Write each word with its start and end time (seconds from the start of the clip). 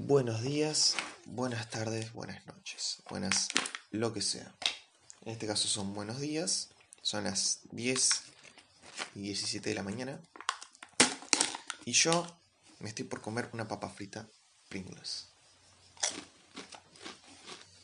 Buenos 0.00 0.42
días, 0.42 0.94
buenas 1.26 1.68
tardes, 1.70 2.12
buenas 2.12 2.46
noches, 2.46 3.02
buenas 3.10 3.48
lo 3.90 4.12
que 4.12 4.22
sea. 4.22 4.54
En 5.24 5.32
este 5.32 5.48
caso 5.48 5.66
son 5.66 5.92
buenos 5.92 6.20
días, 6.20 6.68
son 7.02 7.24
las 7.24 7.58
10 7.72 8.08
y 9.16 9.22
17 9.22 9.68
de 9.68 9.74
la 9.74 9.82
mañana. 9.82 10.20
Y 11.84 11.92
yo 11.92 12.24
me 12.78 12.90
estoy 12.90 13.06
por 13.06 13.20
comer 13.20 13.50
una 13.52 13.66
papa 13.66 13.88
frita 13.88 14.28
Pringles. 14.68 15.26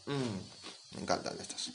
Mmm, 0.07 0.95
me 0.95 1.03
encantan 1.03 1.37
estas. 1.41 1.73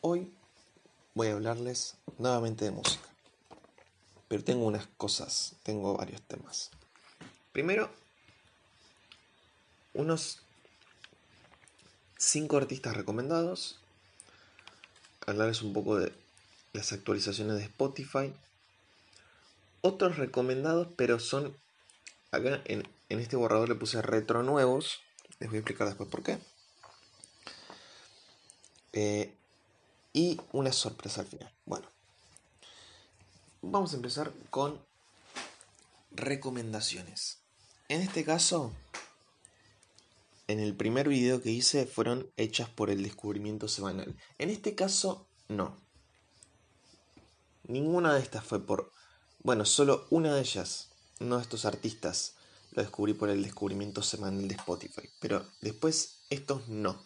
Hoy 0.00 0.34
voy 1.14 1.28
a 1.28 1.34
hablarles 1.34 1.94
nuevamente 2.18 2.64
de 2.64 2.72
música. 2.72 3.07
Pero 4.28 4.44
tengo 4.44 4.66
unas 4.66 4.86
cosas, 4.96 5.54
tengo 5.62 5.96
varios 5.96 6.22
temas. 6.22 6.70
Primero, 7.52 7.90
unos 9.94 10.42
5 12.18 12.56
artistas 12.56 12.96
recomendados. 12.96 13.80
Hablarles 15.26 15.62
un 15.62 15.72
poco 15.72 15.98
de 15.98 16.12
las 16.72 16.92
actualizaciones 16.92 17.56
de 17.56 17.64
Spotify. 17.64 18.32
Otros 19.80 20.16
recomendados, 20.16 20.88
pero 20.96 21.18
son... 21.18 21.56
Acá 22.30 22.60
en, 22.66 22.86
en 23.08 23.20
este 23.20 23.36
borrador 23.36 23.68
le 23.68 23.74
puse 23.74 24.02
retro 24.02 24.42
nuevos. 24.42 25.00
Les 25.40 25.48
voy 25.48 25.56
a 25.56 25.60
explicar 25.60 25.88
después 25.88 26.08
por 26.10 26.22
qué. 26.22 26.38
Eh, 28.92 29.32
y 30.12 30.40
una 30.52 30.72
sorpresa 30.72 31.20
al 31.20 31.26
final. 31.28 31.52
Bueno, 31.64 31.86
vamos 33.62 33.92
a 33.92 33.96
empezar 33.96 34.32
con 34.50 34.80
recomendaciones. 36.10 37.38
En 37.88 38.02
este 38.02 38.24
caso, 38.24 38.72
en 40.46 40.60
el 40.60 40.74
primer 40.74 41.08
video 41.08 41.42
que 41.42 41.50
hice 41.50 41.86
fueron 41.86 42.30
hechas 42.36 42.68
por 42.68 42.90
el 42.90 43.02
descubrimiento 43.02 43.68
semanal. 43.68 44.16
En 44.38 44.50
este 44.50 44.74
caso, 44.74 45.26
no. 45.48 45.76
Ninguna 47.64 48.14
de 48.14 48.20
estas 48.20 48.44
fue 48.44 48.64
por... 48.64 48.92
Bueno, 49.42 49.64
solo 49.64 50.06
una 50.10 50.34
de 50.34 50.40
ellas, 50.40 50.88
uno 51.20 51.36
de 51.36 51.42
estos 51.42 51.64
artistas, 51.64 52.34
lo 52.72 52.82
descubrí 52.82 53.14
por 53.14 53.28
el 53.30 53.42
descubrimiento 53.42 54.02
semanal 54.02 54.48
de 54.48 54.54
Spotify. 54.54 55.08
Pero 55.20 55.46
después 55.60 56.16
estos 56.30 56.68
no. 56.68 57.02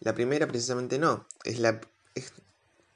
La 0.00 0.14
primera 0.14 0.46
precisamente 0.46 0.98
no. 0.98 1.26
Es, 1.44 1.58
la, 1.58 1.80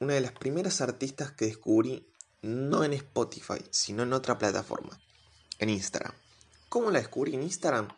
una 0.05 0.15
de 0.15 0.21
las 0.21 0.33
primeras 0.33 0.81
artistas 0.81 1.33
que 1.33 1.47
descubrí 1.47 2.07
no 2.43 2.85
en 2.85 2.93
Spotify, 2.93 3.65
sino 3.71 4.03
en 4.03 4.13
otra 4.13 4.39
plataforma. 4.39 5.01
En 5.59 5.71
Instagram. 5.71 6.13
¿Cómo 6.69 6.91
la 6.91 6.99
descubrí 6.99 7.35
en 7.35 7.43
Instagram? 7.43 7.89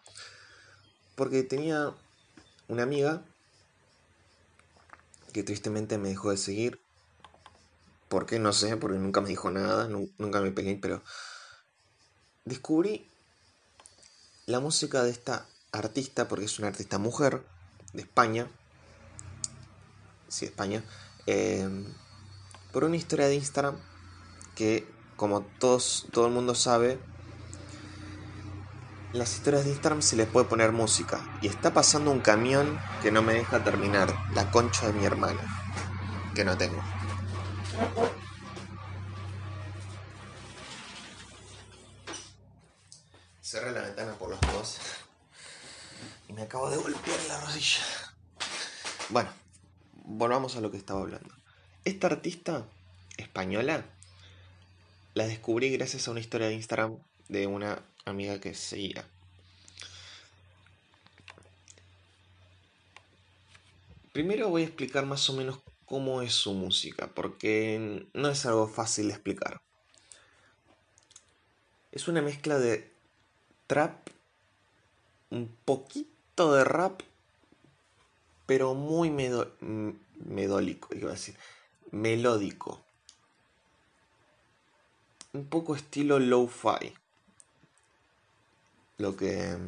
Porque 1.16 1.42
tenía 1.42 1.92
una 2.68 2.84
amiga 2.84 3.24
que 5.32 5.42
tristemente 5.42 5.98
me 5.98 6.10
dejó 6.10 6.30
de 6.30 6.36
seguir. 6.36 6.80
¿Por 8.08 8.24
qué? 8.24 8.38
No 8.38 8.52
sé, 8.52 8.77
porque 8.77 8.98
nunca 8.98 9.20
me 9.20 9.28
dijo 9.28 9.50
nada, 9.50 9.88
nunca 9.88 10.40
me 10.40 10.52
peleé, 10.52 10.77
pero 10.77 11.02
descubrí 12.44 13.10
la 14.46 14.60
música 14.60 15.02
de 15.02 15.10
esta 15.10 15.48
artista, 15.72 16.28
porque 16.28 16.44
es 16.44 16.58
una 16.60 16.68
artista 16.68 16.98
mujer 16.98 17.44
de 17.92 18.02
España, 18.02 18.48
sí, 20.28 20.44
España, 20.44 20.84
eh, 21.27 21.69
por 22.72 22.84
una 22.84 22.96
historia 22.96 23.27
de 23.27 23.34
Instagram 23.34 23.77
que, 24.55 24.86
como 25.16 25.42
todos, 25.42 26.06
todo 26.12 26.27
el 26.27 26.33
mundo 26.33 26.55
sabe, 26.55 26.98
las 29.12 29.34
historias 29.34 29.64
de 29.64 29.70
Instagram 29.70 30.02
se 30.02 30.16
les 30.16 30.28
puede 30.28 30.46
poner 30.46 30.72
música. 30.72 31.20
Y 31.40 31.48
está 31.48 31.73
pasando 31.73 32.11
un 32.11 32.20
camión 32.20 32.78
que 33.02 33.11
no 33.11 33.23
me 33.23 33.34
deja 33.34 33.64
terminar. 33.64 34.14
La 34.34 34.51
concha 34.51 34.86
de 34.86 34.92
mi 34.92 35.05
hermana. 35.05 35.40
Que 36.34 36.45
no 36.45 36.56
tengo. 36.56 36.83
Cerré 43.40 43.72
la 43.72 43.80
ventana 43.80 44.12
por 44.14 44.30
los 44.30 44.40
dos. 44.52 44.78
Y 46.28 46.33
me 46.33 46.42
acabo 46.42 46.68
de 46.68 46.77
golpear 46.77 47.18
la 47.28 47.40
rodilla. 47.40 47.84
Bueno, 49.08 49.30
volvamos 50.06 50.56
a 50.56 50.61
lo 50.61 50.70
que 50.70 50.77
estaba 50.78 51.00
hablando. 51.00 51.34
Esta 51.84 52.06
artista 52.06 52.67
española 53.17 53.84
la 55.14 55.27
descubrí 55.27 55.70
gracias 55.70 56.06
a 56.06 56.11
una 56.11 56.20
historia 56.20 56.48
de 56.48 56.55
Instagram 56.55 56.96
de 57.28 57.46
una 57.46 57.83
amiga 58.05 58.40
que 58.40 58.55
seguía. 58.55 59.05
Primero 64.12 64.48
voy 64.48 64.62
a 64.62 64.66
explicar 64.66 65.05
más 65.05 65.28
o 65.28 65.34
menos 65.34 65.58
cómo 65.84 66.22
es 66.22 66.33
su 66.33 66.55
música, 66.55 67.08
porque 67.08 68.06
no 68.14 68.28
es 68.28 68.46
algo 68.46 68.68
fácil 68.68 69.08
de 69.08 69.14
explicar. 69.14 69.61
Es 71.92 72.08
una 72.08 72.22
mezcla 72.22 72.58
de 72.58 72.90
trap, 73.66 74.08
un 75.30 75.55
poquito 75.64 76.55
de 76.55 76.64
rap, 76.64 77.02
pero 78.46 78.74
muy 78.74 79.11
medólico, 79.11 80.95
iba 80.95 81.11
a 81.11 81.14
decir, 81.14 81.36
melódico. 81.90 82.80
Un 85.33 85.46
poco 85.48 85.74
estilo 85.77 86.18
lo-fi. 86.18 86.95
Lo 88.98 89.17
que 89.17 89.58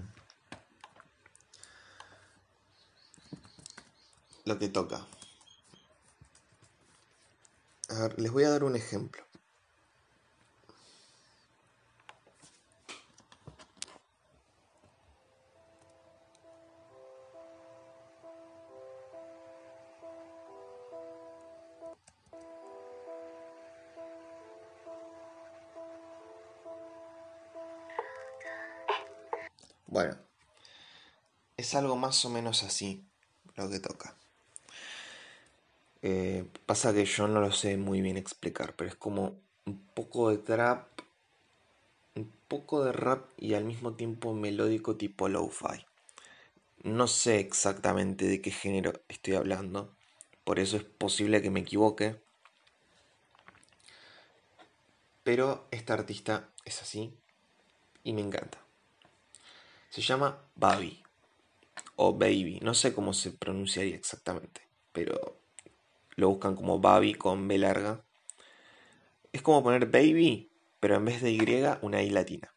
lo 4.47 4.59
que 4.59 4.69
toca. 4.69 5.07
A 7.91 8.01
ver, 8.01 8.19
les 8.19 8.33
voy 8.33 8.45
a 8.45 8.51
dar 8.51 8.65
un 8.65 8.77
ejemplo. 8.77 9.28
Es 31.69 31.75
algo 31.75 31.97
más 31.97 32.25
o 32.25 32.31
menos 32.31 32.63
así 32.63 33.05
lo 33.57 33.69
que 33.69 33.79
toca. 33.79 34.15
Eh, 36.01 36.47
pasa 36.65 36.95
que 36.95 37.05
yo 37.05 37.29
no 37.29 37.43
lo 37.43 37.53
sé 37.53 37.77
muy 37.77 38.01
bien 38.01 38.17
explicar, 38.17 38.75
pero 38.75 38.89
es 38.89 38.97
como 38.97 39.37
un 39.67 39.79
poco 39.95 40.31
de 40.31 40.39
trap, 40.39 40.87
un 42.15 42.33
poco 42.49 42.85
de 42.85 42.93
rap 42.93 43.29
y 43.37 43.53
al 43.53 43.67
mismo 43.67 43.93
tiempo 43.93 44.33
melódico 44.33 44.97
tipo 44.97 45.29
lo-fi. 45.29 45.85
No 46.85 47.07
sé 47.07 47.39
exactamente 47.39 48.25
de 48.27 48.41
qué 48.41 48.51
género 48.51 48.95
estoy 49.09 49.35
hablando, 49.35 49.95
por 50.45 50.61
eso 50.61 50.79
es 50.79 50.85
posible 50.85 51.43
que 51.43 51.51
me 51.51 51.61
equivoque. 51.61 52.19
Pero 55.23 55.67
esta 55.71 55.93
artista 55.93 56.49
es 56.65 56.81
así 56.81 57.13
y 58.05 58.15
me 58.15 58.23
encanta. 58.23 58.57
Se 59.91 60.01
llama 60.01 60.39
Babi 60.55 61.05
o 62.01 62.13
Baby, 62.17 62.61
no 62.63 62.75
sé 62.75 62.95
cómo 62.95 63.13
se 63.13 63.33
pronunciaría 63.33 63.97
exactamente, 63.97 64.61
pero 64.93 65.37
lo 66.15 66.29
buscan 66.29 66.55
como 66.55 66.79
Babi 66.79 67.15
con 67.15 67.49
B 67.49 67.59
larga. 67.59 68.05
Es 69.33 69.43
como 69.43 69.65
poner 69.65 69.87
Baby, 69.87 70.49
pero 70.79 70.95
en 70.95 71.05
vez 71.05 71.21
de 71.21 71.33
Y, 71.33 71.41
una 71.83 72.01
I 72.01 72.11
latina. 72.11 72.55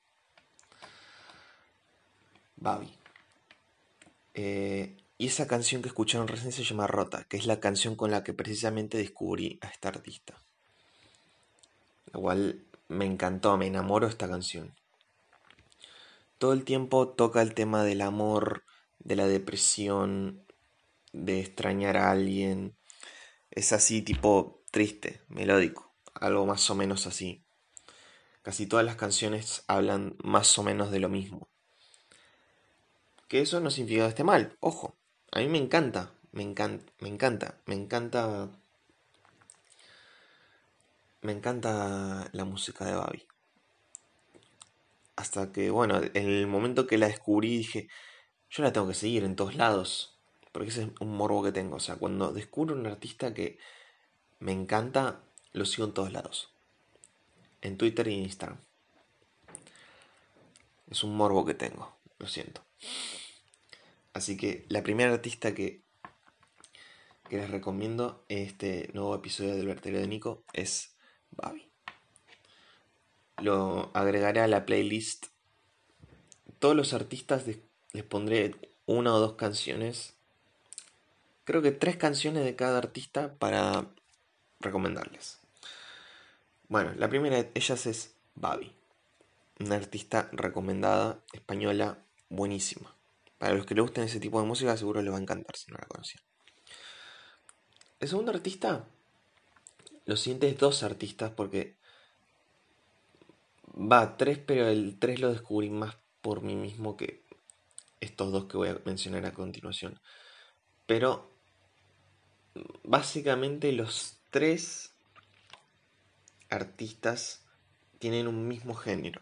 Babi. 2.56 2.94
Eh, 4.36 4.96
y 5.18 5.26
esa 5.26 5.48
canción 5.48 5.82
que 5.82 5.88
escucharon 5.88 6.28
recién 6.28 6.52
se 6.52 6.64
llama 6.64 6.86
Rota, 6.86 7.24
que 7.24 7.38
es 7.38 7.48
la 7.48 7.60
canción 7.60 7.96
con 7.96 8.12
la 8.12 8.24
que 8.24 8.34
precisamente 8.34 9.00
descubrí 9.00 9.58
a 9.62 9.70
esta 9.70 9.90
artista. 9.90 10.36
Igual 12.14 12.64
me 12.90 13.06
encantó, 13.06 13.58
me 13.58 13.66
enamoró 13.66 14.06
esta 14.06 14.30
canción. 14.30 14.76
Todo 16.38 16.54
el 16.54 16.64
tiempo 16.64 17.08
toca 17.08 17.42
el 17.42 17.56
tema 17.56 17.84
del 17.84 18.02
amor, 18.02 18.64
de 19.04 19.16
la 19.16 19.28
depresión, 19.28 20.46
de 21.14 21.40
extrañar 21.40 21.98
a 21.98 22.12
alguien, 22.12 22.76
es 23.52 23.74
así 23.74 24.02
tipo 24.02 24.64
triste, 24.72 25.22
melódico, 25.28 25.94
algo 26.14 26.46
más 26.46 26.70
o 26.70 26.76
menos 26.76 27.08
así. 27.08 27.44
Casi 28.42 28.66
todas 28.66 28.86
las 28.86 28.96
canciones 28.96 29.64
hablan 29.68 30.16
más 30.24 30.58
o 30.58 30.64
menos 30.64 30.92
de 30.92 31.00
lo 31.00 31.10
mismo. 31.10 31.50
Que 33.28 33.42
eso 33.42 33.60
no 33.60 33.70
significa 33.70 34.04
que 34.04 34.10
esté 34.10 34.24
mal, 34.24 34.58
ojo. 34.60 34.98
A 35.32 35.40
mí 35.40 35.48
me 35.48 35.58
encanta, 35.58 36.14
me 36.32 36.44
encanta, 36.44 36.92
me 37.00 37.10
encanta, 37.10 37.62
me 37.66 37.76
encanta 37.76 38.50
me 41.22 41.34
encanta 41.34 42.30
la 42.32 42.46
música 42.46 42.86
de 42.86 42.96
Babi. 42.96 43.28
Hasta 45.16 45.52
que, 45.52 45.70
bueno, 45.70 46.02
en 46.02 46.30
el 46.30 46.48
momento 46.48 46.88
que 46.88 46.98
la 46.98 47.08
descubrí 47.08 47.58
dije, 47.58 47.88
yo 48.52 48.64
la 48.64 48.74
tengo 48.74 48.88
que 48.88 48.94
seguir 48.94 49.24
en 49.24 49.36
todos 49.36 49.56
lados. 49.56 50.20
Porque 50.52 50.70
ese 50.70 50.84
es 50.84 50.90
un 51.00 51.16
morbo 51.16 51.42
que 51.42 51.54
tengo. 51.54 51.78
O 51.78 51.80
sea, 51.80 51.96
cuando 51.96 52.34
descubro 52.34 52.76
un 52.76 52.86
artista 52.86 53.34
que 53.34 53.58
me 54.40 54.52
encanta, 54.52 55.24
lo 55.54 55.66
sigo 55.66 55.88
en 55.88 55.94
todos 55.94 56.12
lados. 56.12 56.54
En 57.62 57.78
Twitter 57.78 58.08
y 58.08 58.16
en 58.16 58.24
Instagram. 58.24 58.60
Es 60.90 61.04
un 61.04 61.16
morbo 61.16 61.46
que 61.46 61.54
tengo, 61.54 61.96
lo 62.20 62.28
siento. 62.28 62.62
Así 64.14 64.36
que 64.36 64.66
la 64.68 64.84
primera 64.84 65.14
artista 65.14 65.56
que, 65.56 65.84
que 67.30 67.38
les 67.38 67.50
recomiendo 67.50 68.26
en 68.28 68.40
este 68.40 68.90
nuevo 68.94 69.16
episodio 69.16 69.56
del 69.56 69.68
Verterio 69.68 70.02
de 70.02 70.08
Nico 70.08 70.44
es 70.52 70.98
Babi. 71.30 71.72
Lo 73.38 73.92
agregaré 73.94 74.42
a 74.42 74.48
la 74.48 74.66
playlist. 74.66 75.28
Todos 76.60 76.76
los 76.76 76.94
artistas 76.94 77.46
les 77.94 78.04
pondré 78.04 78.56
una 78.86 79.14
o 79.14 79.20
dos 79.20 79.34
canciones. 79.34 80.14
Creo 81.44 81.62
que 81.62 81.72
tres 81.72 81.98
canciones 81.98 82.46
de 82.46 82.56
cada 82.56 82.78
artista 82.78 83.34
para 83.36 83.88
recomendarles. 84.60 85.40
Bueno, 86.68 86.94
la 86.96 87.10
primera 87.10 87.38
de 87.38 87.52
ellas 87.54 87.86
es 87.86 88.16
Babi. 88.36 88.74
Una 89.60 89.76
artista 89.76 90.30
recomendada, 90.32 91.20
española, 91.34 92.00
buenísima. 92.30 92.96
Para 93.38 93.56
los 93.56 93.66
que 93.66 93.76
le 93.76 93.82
gusten 93.82 94.06
ese 94.06 94.20
tipo 94.20 94.40
de 94.40 94.48
música 94.48 94.78
seguro 94.78 95.02
les 95.02 95.12
va 95.12 95.18
a 95.18 95.22
encantar 95.22 95.56
si 95.56 95.72
no 95.72 95.78
la 95.78 95.88
conocían. 95.88 96.24
El 98.00 98.08
segundo 98.08 98.32
artista, 98.32 98.88
lo 100.06 100.16
siguientes 100.16 100.58
dos 100.58 100.84
artistas 100.84 101.32
porque 101.32 101.76
va 103.68 104.18
tres, 104.18 104.40
pero 104.40 104.68
el 104.68 104.98
tres 104.98 105.20
lo 105.20 105.32
descubrí 105.32 105.70
más 105.70 105.98
por 106.22 106.42
mí 106.42 106.56
mismo 106.56 106.98
que 106.98 107.21
estos 108.02 108.32
dos 108.32 108.46
que 108.46 108.58
voy 108.58 108.70
a 108.70 108.82
mencionar 108.84 109.26
a 109.26 109.34
continuación. 109.34 110.02
Pero 110.86 111.32
básicamente 112.84 113.72
los 113.72 114.18
tres 114.30 114.94
artistas 116.50 117.46
tienen 118.00 118.28
un 118.28 118.48
mismo 118.48 118.74
género, 118.74 119.22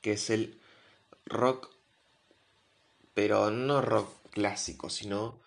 que 0.00 0.12
es 0.12 0.30
el 0.30 0.60
rock, 1.26 1.70
pero 3.14 3.50
no 3.50 3.82
rock 3.82 4.10
clásico, 4.30 4.88
sino 4.90 5.40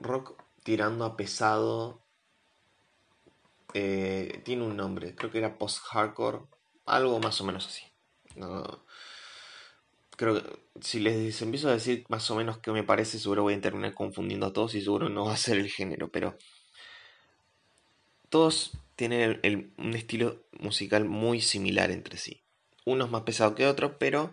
rock 0.00 0.42
tirando 0.64 1.04
a 1.04 1.16
pesado. 1.16 2.00
Eh, 3.74 4.42
tiene 4.44 4.64
un 4.64 4.76
nombre, 4.76 5.14
creo 5.14 5.30
que 5.30 5.38
era 5.38 5.58
post-hardcore, 5.58 6.40
algo 6.86 7.20
más 7.20 7.40
o 7.40 7.44
menos 7.44 7.66
así. 7.66 7.84
Creo 10.22 10.40
que 10.40 10.60
si 10.80 11.00
les 11.00 11.42
empiezo 11.42 11.68
a 11.68 11.72
decir 11.72 12.04
más 12.08 12.30
o 12.30 12.36
menos 12.36 12.58
qué 12.58 12.70
me 12.70 12.84
parece, 12.84 13.18
seguro 13.18 13.42
voy 13.42 13.54
a 13.54 13.60
terminar 13.60 13.92
confundiendo 13.92 14.46
a 14.46 14.52
todos 14.52 14.76
y 14.76 14.80
seguro 14.80 15.08
no 15.08 15.24
va 15.24 15.32
a 15.32 15.36
ser 15.36 15.58
el 15.58 15.68
género, 15.68 16.12
pero 16.12 16.38
todos 18.28 18.78
tienen 18.94 19.72
un 19.78 19.94
estilo 19.94 20.44
musical 20.60 21.06
muy 21.06 21.40
similar 21.40 21.90
entre 21.90 22.18
sí. 22.18 22.40
Uno 22.84 23.06
es 23.06 23.10
más 23.10 23.22
pesado 23.22 23.56
que 23.56 23.66
otro, 23.66 23.98
pero 23.98 24.32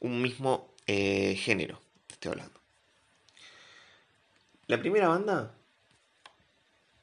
un 0.00 0.22
mismo 0.22 0.74
eh, 0.86 1.34
género, 1.34 1.78
estoy 2.08 2.32
hablando. 2.32 2.58
La 4.66 4.80
primera 4.80 5.08
banda, 5.08 5.54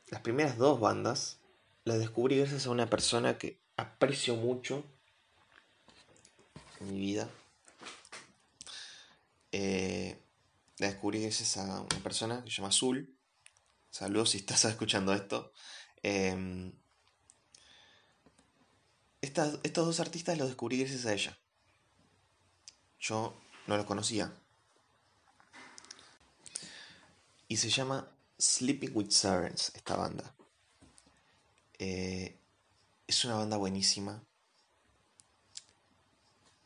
las 0.07 0.21
primeras 0.21 0.57
dos 0.57 0.79
bandas, 0.79 1.41
las 1.83 1.99
descubrí 1.99 2.39
gracias 2.39 2.65
a 2.65 2.71
una 2.71 2.89
persona 2.89 3.37
que 3.37 3.59
aprecio 3.77 4.35
mucho 4.35 4.83
en 6.79 6.91
mi 6.91 6.99
vida. 6.99 7.29
Eh, 9.57 10.21
la 10.79 10.87
descubrí 10.87 11.21
gracias 11.21 11.55
a 11.55 11.79
una 11.79 12.03
persona 12.03 12.43
que 12.43 12.51
se 12.51 12.57
llama 12.57 12.67
Azul. 12.67 13.15
Saludos 13.89 14.31
si 14.31 14.39
estás 14.39 14.65
escuchando 14.65 15.13
esto. 15.13 15.53
Em, 16.03 16.73
estos 19.21 19.61
dos 19.63 20.01
artistas 20.01 20.37
los 20.37 20.49
descubrí 20.49 20.79
gracias 20.79 21.05
a 21.05 21.13
ella. 21.13 21.39
Yo 22.99 23.33
no 23.67 23.77
los 23.77 23.85
conocía. 23.85 24.35
Y 27.47 27.55
se 27.55 27.69
llama 27.69 28.11
Sleeping 28.37 28.91
with 28.93 29.11
Sirens, 29.11 29.71
esta 29.73 29.95
banda. 29.95 30.35
Eh, 31.79 32.37
es 33.07 33.23
una 33.23 33.35
banda 33.35 33.55
buenísima. 33.55 34.21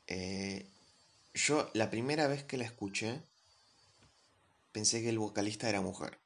Eh, 0.08 0.68
yo 1.40 1.70
la 1.74 1.90
primera 1.90 2.28
vez 2.28 2.44
que 2.44 2.58
la 2.58 2.66
escuché 2.66 3.22
pensé 4.72 5.02
que 5.02 5.10
el 5.10 5.20
vocalista 5.20 5.70
era 5.70 5.82
mujer. 5.82 6.20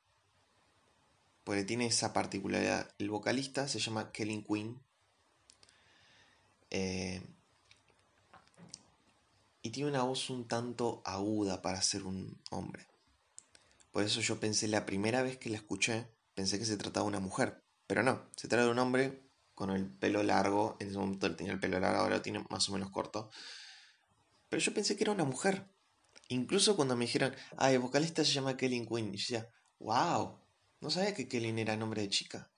Porque 1.44 1.64
tiene 1.64 1.88
esa 1.88 2.14
particularidad. 2.14 2.94
El 2.98 3.10
vocalista 3.10 3.68
se 3.68 3.80
llama 3.80 4.12
Kellen 4.12 4.44
Quinn. 4.44 4.82
Eh, 6.70 7.22
y 9.62 9.70
tiene 9.70 9.90
una 9.90 10.04
voz 10.04 10.30
un 10.30 10.48
tanto 10.48 11.02
aguda 11.06 11.62
para 11.62 11.82
ser 11.82 12.04
un 12.04 12.38
hombre. 12.50 12.88
Por 13.92 14.04
eso 14.04 14.22
yo 14.22 14.40
pensé 14.40 14.68
la 14.68 14.86
primera 14.86 15.22
vez 15.22 15.38
que 15.38 15.50
la 15.50 15.58
escuché, 15.58 16.08
pensé 16.34 16.58
que 16.58 16.66
se 16.66 16.78
trataba 16.78 17.06
de 17.06 17.10
una 17.10 17.20
mujer. 17.20 17.62
Pero 17.88 18.04
no, 18.04 18.24
se 18.36 18.48
trata 18.48 18.66
de 18.66 18.72
un 18.72 18.80
hombre 18.80 19.22
con 19.54 19.70
el 19.70 19.86
pelo 19.86 20.24
largo. 20.24 20.78
En 20.80 20.88
ese 20.88 20.98
momento 20.98 21.36
tenía 21.36 21.54
el 21.54 21.60
pelo 21.60 21.80
largo, 21.80 22.02
ahora 22.02 22.16
lo 22.16 22.22
tiene 22.22 22.44
más 22.50 22.68
o 22.70 22.74
menos 22.74 22.90
corto. 22.90 23.30
Pero 24.54 24.66
yo 24.66 24.72
pensé 24.76 24.96
que 24.96 25.04
era 25.04 25.12
una 25.12 25.24
mujer. 25.24 25.66
Incluso 26.28 26.76
cuando 26.76 26.96
me 26.96 27.06
dijeron, 27.06 27.36
ah, 27.58 27.72
el 27.72 27.80
vocalista 27.80 28.24
se 28.24 28.34
llama 28.34 28.56
Kellen 28.56 28.86
Quinn. 28.86 29.12
Y 29.12 29.18
yo 29.18 29.40
decía, 29.40 29.50
wow, 29.80 30.38
no 30.80 30.92
sabía 30.92 31.16
que 31.16 31.28
Kellen 31.28 31.58
era 31.58 31.76
nombre 31.76 32.04
de 32.04 32.10
chica. 32.10 32.52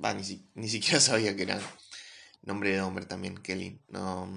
Va, 0.00 0.14
ni, 0.14 0.22
siquiera 0.68 1.00
sabía 1.00 1.34
que 1.34 1.42
era 1.42 1.60
nombre 2.42 2.70
de 2.70 2.80
hombre 2.80 3.06
también, 3.06 3.38
Kellen. 3.38 3.82
No. 3.88 4.30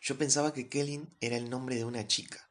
Yo 0.00 0.16
pensaba 0.16 0.54
que 0.54 0.68
Kellen 0.68 1.12
era 1.20 1.36
el 1.36 1.50
nombre 1.50 1.74
de 1.74 1.84
una 1.84 2.06
chica. 2.06 2.48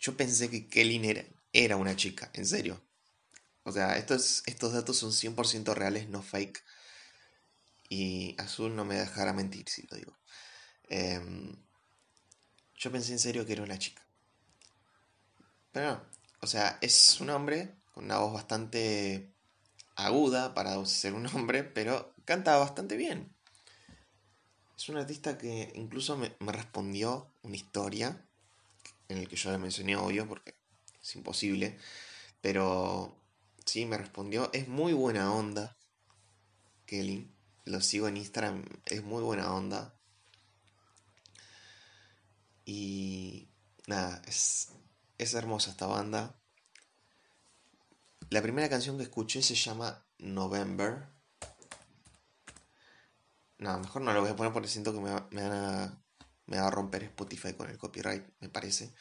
Yo 0.00 0.16
pensé 0.16 0.50
que 0.50 0.66
Kellen 0.66 1.04
era, 1.04 1.24
era 1.52 1.76
una 1.76 1.94
chica, 1.94 2.32
en 2.32 2.46
serio. 2.46 2.82
O 3.62 3.70
sea, 3.70 3.96
estos, 3.96 4.42
estos 4.46 4.72
datos 4.72 4.96
son 4.96 5.12
100% 5.12 5.72
reales, 5.72 6.08
no 6.08 6.20
fake. 6.20 6.64
Y 7.88 8.34
Azul 8.38 8.74
no 8.74 8.84
me 8.84 8.96
dejará 8.96 9.32
mentir 9.32 9.68
si 9.68 9.86
lo 9.86 9.96
digo. 9.96 10.18
Em, 10.88 11.56
yo 12.76 12.92
pensé 12.92 13.12
en 13.12 13.18
serio 13.18 13.46
que 13.46 13.52
era 13.52 13.62
una 13.62 13.78
chica. 13.78 14.02
Pero 15.72 15.92
no, 15.92 16.02
o 16.40 16.46
sea, 16.46 16.78
es 16.80 17.20
un 17.20 17.30
hombre 17.30 17.74
con 17.92 18.04
una 18.04 18.18
voz 18.18 18.32
bastante 18.34 19.32
aguda 19.96 20.54
para 20.54 20.84
ser 20.86 21.14
un 21.14 21.26
hombre, 21.26 21.64
pero 21.64 22.14
canta 22.24 22.56
bastante 22.56 22.96
bien. 22.96 23.34
Es 24.76 24.88
un 24.88 24.96
artista 24.96 25.38
que 25.38 25.72
incluso 25.76 26.16
me, 26.16 26.36
respondió 26.40 27.30
una 27.42 27.56
historia, 27.56 28.26
en 29.08 29.18
el 29.18 29.28
que 29.28 29.36
yo 29.36 29.50
le 29.52 29.58
mencioné 29.58 29.96
obvio, 29.96 30.28
porque 30.28 30.54
es 31.00 31.16
imposible, 31.16 31.78
pero 32.40 33.16
sí, 33.64 33.86
me 33.86 33.96
respondió, 33.96 34.50
es 34.52 34.68
muy 34.68 34.92
buena 34.92 35.32
onda, 35.32 35.76
Kelly, 36.86 37.30
lo 37.64 37.80
sigo 37.80 38.08
en 38.08 38.16
Instagram, 38.16 38.64
es 38.84 39.02
muy 39.02 39.22
buena 39.22 39.54
onda. 39.54 39.94
Y 42.64 43.48
nada, 43.86 44.22
es 44.26 44.68
es 45.18 45.34
hermosa 45.34 45.70
esta 45.70 45.86
banda. 45.86 46.36
La 48.30 48.42
primera 48.42 48.68
canción 48.68 48.96
que 48.96 49.04
escuché 49.04 49.42
se 49.42 49.54
llama 49.54 50.04
November. 50.18 51.06
No, 53.58 53.78
mejor 53.78 54.02
no 54.02 54.12
lo 54.12 54.20
voy 54.20 54.30
a 54.30 54.36
poner 54.36 54.52
porque 54.52 54.68
siento 54.68 54.92
que 54.92 55.00
me, 55.00 55.10
va, 55.10 55.28
me, 56.46 56.58
a, 56.58 56.70
romper 56.70 57.04
Spotify 57.04 57.54
con 57.54 57.70
el 57.70 57.78
copyright, 57.78 58.24
me 58.40 58.48
parece. 58.48 58.92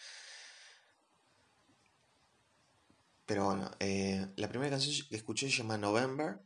Pero 3.26 3.46
bueno, 3.46 3.72
eh, 3.80 4.28
la 4.36 4.50
primera 4.50 4.70
canción 4.72 5.08
que 5.10 5.16
escuché 5.16 5.50
se 5.50 5.58
llama 5.58 5.78
November. 5.78 6.40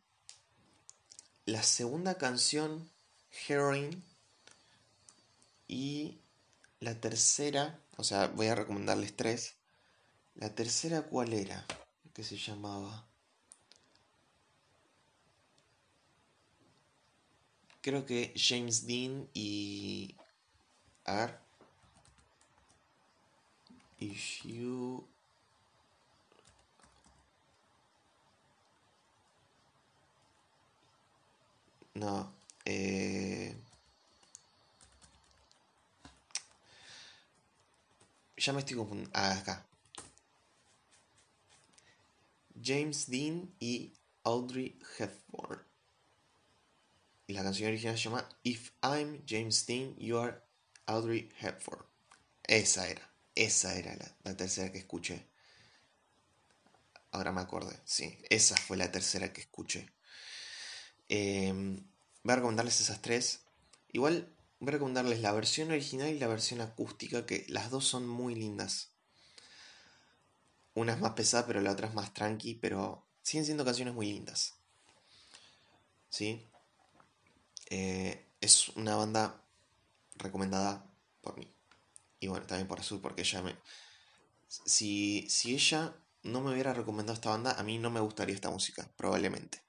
La 1.46 1.64
segunda 1.64 2.18
canción, 2.18 2.90
Heroin. 3.48 4.04
Y 5.68 6.22
la 6.79 7.00
tercera, 7.00 7.79
o 7.98 8.03
sea, 8.03 8.27
voy 8.27 8.48
a 8.48 8.55
recomendarles 8.55 9.15
tres. 9.15 9.55
La 10.36 10.53
tercera, 10.53 11.03
¿cuál 11.03 11.34
era? 11.34 11.65
¿Qué 12.13 12.24
se 12.24 12.38
llamaba? 12.38 13.07
Creo 17.81 18.05
que 18.05 18.34
James 18.36 18.86
Dean 18.86 19.29
y... 19.34 20.15
A 21.05 21.15
ver. 21.15 21.39
If 24.00 24.43
you... 24.43 25.07
No. 31.96 32.31
Eh, 32.65 33.55
ya 38.38 38.53
me 38.53 38.60
estoy 38.60 38.77
confundiendo. 38.77 39.12
Ah, 39.13 39.32
acá. 39.32 39.65
James 42.62 43.10
Dean 43.10 43.53
y 43.60 43.94
Audrey 44.24 44.79
Hepburn. 44.98 45.62
Y 47.27 47.34
la 47.34 47.44
canción 47.44 47.70
original 47.70 47.98
se 47.98 48.03
llama 48.03 48.29
If 48.44 48.72
I'm 48.82 49.24
James 49.27 49.65
Dean, 49.65 49.96
You 49.98 50.17
Are 50.17 50.38
Audrey 50.86 51.29
Hepburn. 51.39 51.86
Esa 52.44 52.88
era. 52.88 53.10
Esa 53.36 53.75
era 53.75 53.96
la, 54.24 54.36
tercera 54.36 54.72
que 54.72 54.79
escuché. 54.79 55.27
Ahora 57.12 57.32
me 57.32 57.41
acordé. 57.41 57.77
Sí, 57.86 58.17
esa 58.29 58.56
fue 58.56 58.77
la 58.77 58.91
tercera 58.91 59.32
que 59.32 59.41
escuché. 59.41 59.89
Em, 61.10 61.86
voy 62.24 62.34
a 62.34 62.36
recomendarles 62.38 62.82
esas 62.82 63.01
tres. 63.01 63.41
Igual 63.91 64.27
voy 64.60 64.70
a 64.70 64.72
recomendarles 64.72 65.22
la 65.22 65.32
versión 65.32 65.72
original 65.72 66.10
y 66.10 66.20
la 66.20 66.28
versión 66.28 66.62
acústica, 66.62 67.26
que 67.26 67.46
las 67.50 67.70
dos 67.70 67.86
son 67.86 68.08
muy 68.08 68.36
lindas. 68.36 68.92
Una 70.74 70.94
es 70.94 71.00
más 71.00 71.14
pesada, 71.14 71.46
pero 71.48 71.62
la 71.62 71.72
otra 71.72 71.88
es 71.88 71.94
más 71.94 72.14
tranqui, 72.14 72.56
pero 72.56 73.06
siguen 73.22 73.46
siendo 73.46 73.66
canciones 73.66 73.94
muy 73.94 74.12
lindas. 74.12 74.56
¿Sí? 76.10 76.48
Eh, 77.70 78.26
es 78.42 78.70
una 78.70 78.96
banda 78.96 79.44
recomendada 80.16 80.86
por 81.22 81.38
mí. 81.38 81.52
Y 82.20 82.28
bueno, 82.28 82.46
también 82.46 82.68
por 82.68 82.80
Azul, 82.80 83.02
porque 83.02 83.22
ella 83.22 83.42
me... 83.42 83.56
Si, 84.48 85.28
si 85.30 85.54
ella 85.54 85.96
no 86.24 86.42
me 86.42 86.52
hubiera 86.52 86.74
recomendado 86.74 87.16
esta 87.16 87.30
banda, 87.30 87.52
a 87.52 87.64
mí 87.64 87.78
no 87.80 87.90
me 87.90 88.00
gustaría 88.00 88.36
esta 88.36 88.50
música, 88.50 88.90
probablemente. 88.96 89.62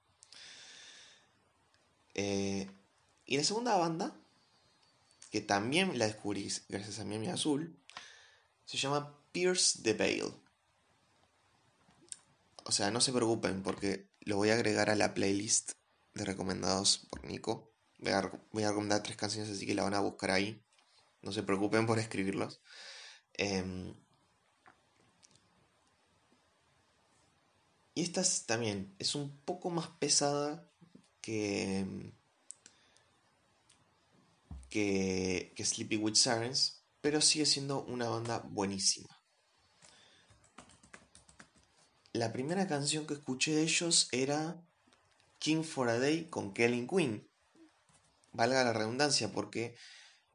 Eh, 2.15 2.71
y 3.25 3.37
la 3.37 3.45
segunda 3.45 3.77
banda, 3.77 4.15
que 5.31 5.41
también 5.41 5.99
la 5.99 6.07
descubrí 6.07 6.51
gracias 6.69 6.99
a 6.99 7.05
mi 7.05 7.27
Azul, 7.29 7.79
se 8.65 8.77
llama 8.77 9.19
Pierce 9.33 9.83
the 9.83 9.95
Veil. 9.95 10.33
O 12.65 12.73
sea, 12.73 12.91
no 12.91 13.01
se 13.01 13.13
preocupen 13.13 13.63
porque 13.63 14.11
lo 14.21 14.37
voy 14.37 14.51
a 14.51 14.55
agregar 14.55 14.91
a 14.91 14.95
la 14.95 15.15
playlist 15.15 15.73
de 16.15 16.25
recomendados 16.25 17.07
por 17.11 17.25
Nico. 17.25 17.73
Voy 17.99 18.13
a, 18.13 18.31
voy 18.53 18.63
a 18.63 18.69
recomendar 18.69 19.03
tres 19.03 19.17
canciones, 19.17 19.51
así 19.51 19.67
que 19.67 19.75
la 19.75 19.85
van 19.85 19.95
a 19.95 20.01
buscar 20.01 20.31
ahí. 20.31 20.63
No 21.23 21.33
se 21.33 21.43
preocupen 21.43 21.87
por 21.87 21.99
escribirlos. 21.99 22.61
Em, 23.35 23.95
y 27.95 28.03
esta 28.03 28.23
también 28.47 28.95
es 28.99 29.15
un 29.15 29.37
poco 29.45 29.71
más 29.71 29.89
pesada 29.99 30.71
que, 31.21 32.13
que, 34.69 35.53
que 35.57 35.65
Sleepy 35.65 35.97
with 35.97 36.15
Sirens, 36.15 36.85
pero 37.01 37.21
sigue 37.21 37.47
siendo 37.47 37.85
una 37.85 38.09
banda 38.09 38.41
buenísima. 38.51 39.09
La 42.13 42.33
primera 42.33 42.67
canción 42.67 43.07
que 43.07 43.15
escuché 43.15 43.55
de 43.55 43.63
ellos 43.63 44.09
era 44.13 44.63
King 45.39 45.63
for 45.63 45.89
a 45.89 45.99
Day 45.99 46.29
con 46.29 46.53
Kelly 46.53 46.87
Queen. 46.87 47.29
Valga 48.33 48.65
la 48.65 48.73
redundancia, 48.73 49.33
porque 49.33 49.77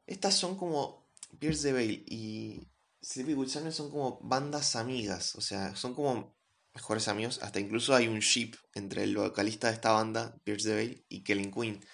estas 0.06 0.34
son 0.34 0.56
como 0.56 1.06
Pierce 1.38 1.62
the 1.62 1.72
Veil 1.72 2.04
y 2.08 2.68
Sleepy 3.02 3.34
with 3.34 3.48
son 3.48 3.90
como 3.90 4.18
bandas 4.22 4.76
amigas, 4.76 5.34
o 5.36 5.40
sea, 5.40 5.76
son 5.76 5.94
como 5.94 6.34
mejores 6.74 7.08
amigos. 7.08 7.40
Hasta 7.42 7.60
incluso 7.60 7.94
hay 7.94 8.08
un 8.08 8.20
ship 8.20 8.54
entre 8.74 9.04
el 9.04 9.16
vocalista 9.16 9.68
de 9.68 9.74
esta 9.74 9.92
banda, 9.92 10.36
Pierce 10.44 10.68
the 10.68 10.74
Veil, 10.74 11.06
y 11.08 11.22
Kellen 11.22 11.52
Quinn. 11.52 11.84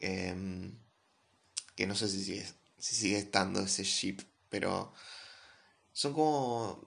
Em, 0.00 0.81
que 1.74 1.86
no 1.86 1.94
sé 1.94 2.08
si 2.08 2.24
sigue, 2.24 2.46
si 2.78 2.94
sigue 2.94 3.18
estando 3.18 3.60
ese 3.60 3.84
ship, 3.84 4.18
pero 4.48 4.92
son 5.92 6.12
como. 6.12 6.84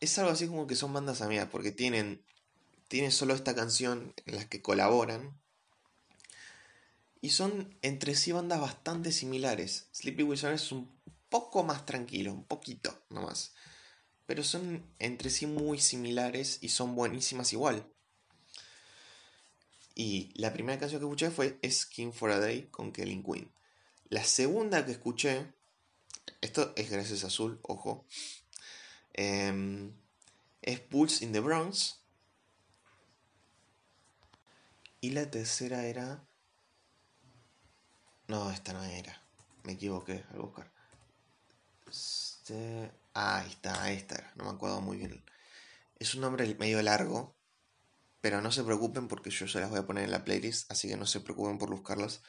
Es 0.00 0.18
algo 0.18 0.30
así 0.30 0.46
como 0.46 0.66
que 0.66 0.76
son 0.76 0.92
bandas 0.92 1.22
amigas, 1.22 1.48
porque 1.50 1.72
tienen, 1.72 2.22
tienen 2.88 3.12
solo 3.12 3.34
esta 3.34 3.54
canción 3.54 4.12
en 4.26 4.36
la 4.36 4.48
que 4.48 4.60
colaboran, 4.60 5.38
y 7.24 7.30
son 7.30 7.74
entre 7.80 8.14
sí 8.14 8.32
bandas 8.32 8.60
bastante 8.60 9.10
similares. 9.10 9.86
Sleepy 9.92 10.24
Wilson 10.24 10.52
es 10.52 10.72
un 10.72 10.94
poco 11.30 11.64
más 11.64 11.86
tranquilo, 11.86 12.34
un 12.34 12.44
poquito 12.44 12.94
nomás. 13.08 13.54
Pero 14.26 14.44
son 14.44 14.84
entre 14.98 15.30
sí 15.30 15.46
muy 15.46 15.80
similares 15.80 16.58
y 16.60 16.68
son 16.68 16.94
buenísimas 16.94 17.50
igual. 17.54 17.90
Y 19.94 20.32
la 20.34 20.52
primera 20.52 20.78
canción 20.78 21.00
que 21.00 21.06
escuché 21.06 21.30
fue 21.30 21.58
Skin 21.66 22.12
for 22.12 22.30
a 22.30 22.40
Day 22.40 22.68
con 22.70 22.92
Kelly 22.92 23.22
Quinn. 23.22 23.50
La 24.14 24.22
segunda 24.22 24.86
que 24.86 24.92
escuché, 24.92 25.52
esto 26.40 26.72
es 26.76 26.88
gracias 26.88 27.24
Azul, 27.24 27.58
ojo, 27.62 28.06
em, 29.12 29.92
es 30.62 30.88
Bulls 30.88 31.20
in 31.20 31.32
the 31.32 31.40
Bronx. 31.40 31.98
Y 35.00 35.10
la 35.10 35.28
tercera 35.28 35.84
era 35.86 36.24
no, 38.28 38.52
esta 38.52 38.72
no 38.72 38.84
era. 38.84 39.20
Me 39.64 39.72
equivoqué 39.72 40.24
al 40.30 40.38
buscar. 40.38 40.70
Este... 41.90 42.92
Ah, 43.14 43.38
ahí 43.38 43.50
está, 43.50 43.90
esta 43.90 44.14
era. 44.14 44.32
No 44.36 44.44
me 44.44 44.50
acuerdo 44.50 44.80
muy 44.80 44.98
bien. 44.98 45.24
Es 45.98 46.14
un 46.14 46.20
nombre 46.20 46.54
medio 46.54 46.80
largo. 46.82 47.34
Pero 48.20 48.40
no 48.40 48.52
se 48.52 48.62
preocupen 48.62 49.08
porque 49.08 49.30
yo 49.30 49.48
se 49.48 49.58
las 49.58 49.70
voy 49.70 49.80
a 49.80 49.86
poner 49.88 50.04
en 50.04 50.12
la 50.12 50.24
playlist. 50.24 50.70
Así 50.70 50.86
que 50.86 50.96
no 50.96 51.04
se 51.04 51.18
preocupen 51.18 51.58
por 51.58 51.68
buscarlas. 51.68 52.22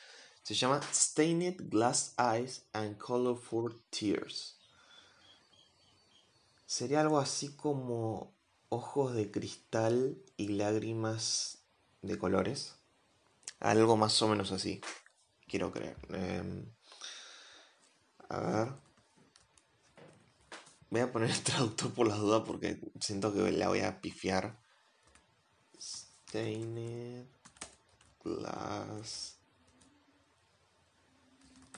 Se 0.46 0.54
llama 0.54 0.80
Stained 0.94 1.72
Glass 1.72 2.14
Eyes 2.20 2.68
and 2.72 3.00
Colorful 3.00 3.82
Tears. 3.90 4.60
Sería 6.68 7.02
algo 7.02 7.18
así 7.18 7.56
como 7.56 8.32
ojos 8.70 9.16
de 9.16 9.32
cristal 9.32 10.22
y 10.38 10.50
lágrimas 10.50 11.64
de 12.04 12.20
colores. 12.20 12.76
Algo 13.60 13.98
más 13.98 14.22
o 14.22 14.28
menos 14.28 14.52
así 14.52 14.82
quiero 15.48 15.72
creer. 15.72 15.98
Em, 16.10 16.72
a 18.30 18.40
ver. 18.40 18.74
Voy 20.92 21.02
a 21.02 21.12
poner 21.12 21.32
el 21.32 21.42
traductor 21.42 21.92
por 21.92 22.08
las 22.08 22.20
dudas 22.20 22.44
porque 22.46 22.80
siento 23.00 23.34
que 23.34 23.52
la 23.52 23.70
voy 23.70 23.80
a 23.80 24.00
pifiar. 24.00 24.56
Stained 25.82 27.26
glass 28.24 29.35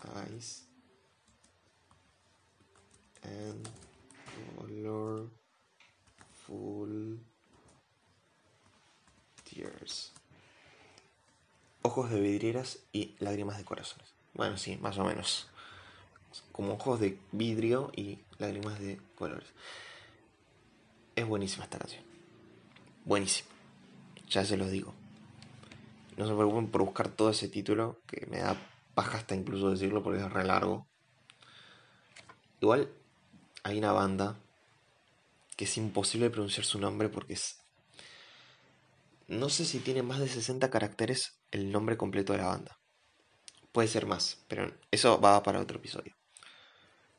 eyes 0.06 0.68
and 3.24 3.70
colorful 4.58 5.30
tears 9.44 10.12
ojos 11.88 12.10
de 12.12 12.20
vidrieras 12.20 12.80
y 12.92 13.16
lágrimas 13.20 13.58
de 13.58 13.66
corazones. 13.66 14.14
Bueno, 14.34 14.58
sí, 14.58 14.78
más 14.78 14.98
o 14.98 15.06
menos. 15.06 15.48
Como 16.52 16.74
ojos 16.74 17.00
de 17.00 17.18
vidrio 17.32 17.92
y 17.96 18.20
lágrimas 18.38 18.80
de 18.80 19.00
colores. 19.16 19.48
Es 21.16 21.26
buenísima 21.26 21.64
esta 21.64 21.80
canción. 21.80 22.04
Buenísima. 23.06 23.50
Ya 24.30 24.46
se 24.46 24.58
los 24.58 24.70
digo. 24.70 24.94
No 26.18 26.28
se 26.28 26.34
preocupen 26.34 26.68
por 26.68 26.84
buscar 26.84 27.10
todo 27.10 27.30
ese 27.30 27.48
título, 27.48 28.00
que 28.06 28.26
me 28.28 28.40
da 28.40 28.58
paja 28.98 29.20
hasta 29.20 29.36
incluso 29.36 29.70
decirlo 29.70 30.02
porque 30.02 30.22
es 30.22 30.32
re 30.32 30.44
largo. 30.44 30.88
Igual 32.62 32.90
hay 33.62 33.78
una 33.78 33.92
banda 33.92 34.36
que 35.56 35.66
es 35.66 35.78
imposible 35.78 36.32
pronunciar 36.32 36.66
su 36.66 36.80
nombre 36.80 37.08
porque 37.08 37.34
es 37.34 37.60
no 39.28 39.50
sé 39.50 39.66
si 39.66 39.80
tiene 39.80 40.02
más 40.02 40.20
de 40.20 40.28
60 40.28 40.72
caracteres 40.72 41.38
el 41.52 41.72
nombre 41.72 41.96
completo 41.96 42.34
de 42.34 42.40
la 42.40 42.48
banda. 42.48 42.80
Puede 43.72 43.88
ser 43.88 44.08
más, 44.08 44.44
pero 44.48 44.74
eso 44.90 45.22
va 45.22 45.44
para 45.44 45.62
otro 45.62 45.78
episodio 45.78 46.16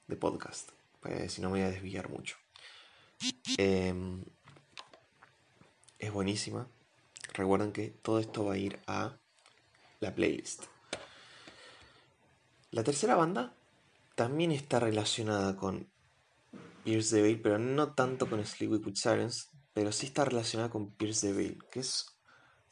de 0.08 0.16
podcast. 0.16 0.70
Pues, 1.00 1.32
si 1.32 1.40
no 1.40 1.50
me 1.50 1.60
voy 1.60 1.68
a 1.68 1.70
desviar 1.70 2.08
mucho. 2.08 2.36
Em, 3.56 4.24
es 6.00 6.12
buenísima. 6.12 6.66
Recuerden 7.34 7.70
que 7.70 7.90
todo 8.02 8.18
esto 8.18 8.44
va 8.46 8.54
a 8.54 8.58
ir 8.58 8.80
a 8.88 9.16
la 10.00 10.12
playlist. 10.12 10.64
La 12.70 12.84
tercera 12.84 13.14
banda 13.16 13.54
también 14.14 14.52
está 14.52 14.78
relacionada 14.78 15.56
con 15.56 15.88
Pierce 16.84 17.16
the 17.16 17.22
Veil, 17.22 17.40
pero 17.40 17.58
no 17.58 17.94
tanto 17.94 18.28
con 18.28 18.44
Sleep 18.44 18.70
with 18.70 18.94
Sirens, 18.94 19.50
pero 19.72 19.92
sí 19.92 20.06
está 20.06 20.24
relacionada 20.24 20.70
con 20.70 20.90
Pierce 20.90 21.32
the 21.32 21.58
que 21.70 21.80
es, 21.80 22.16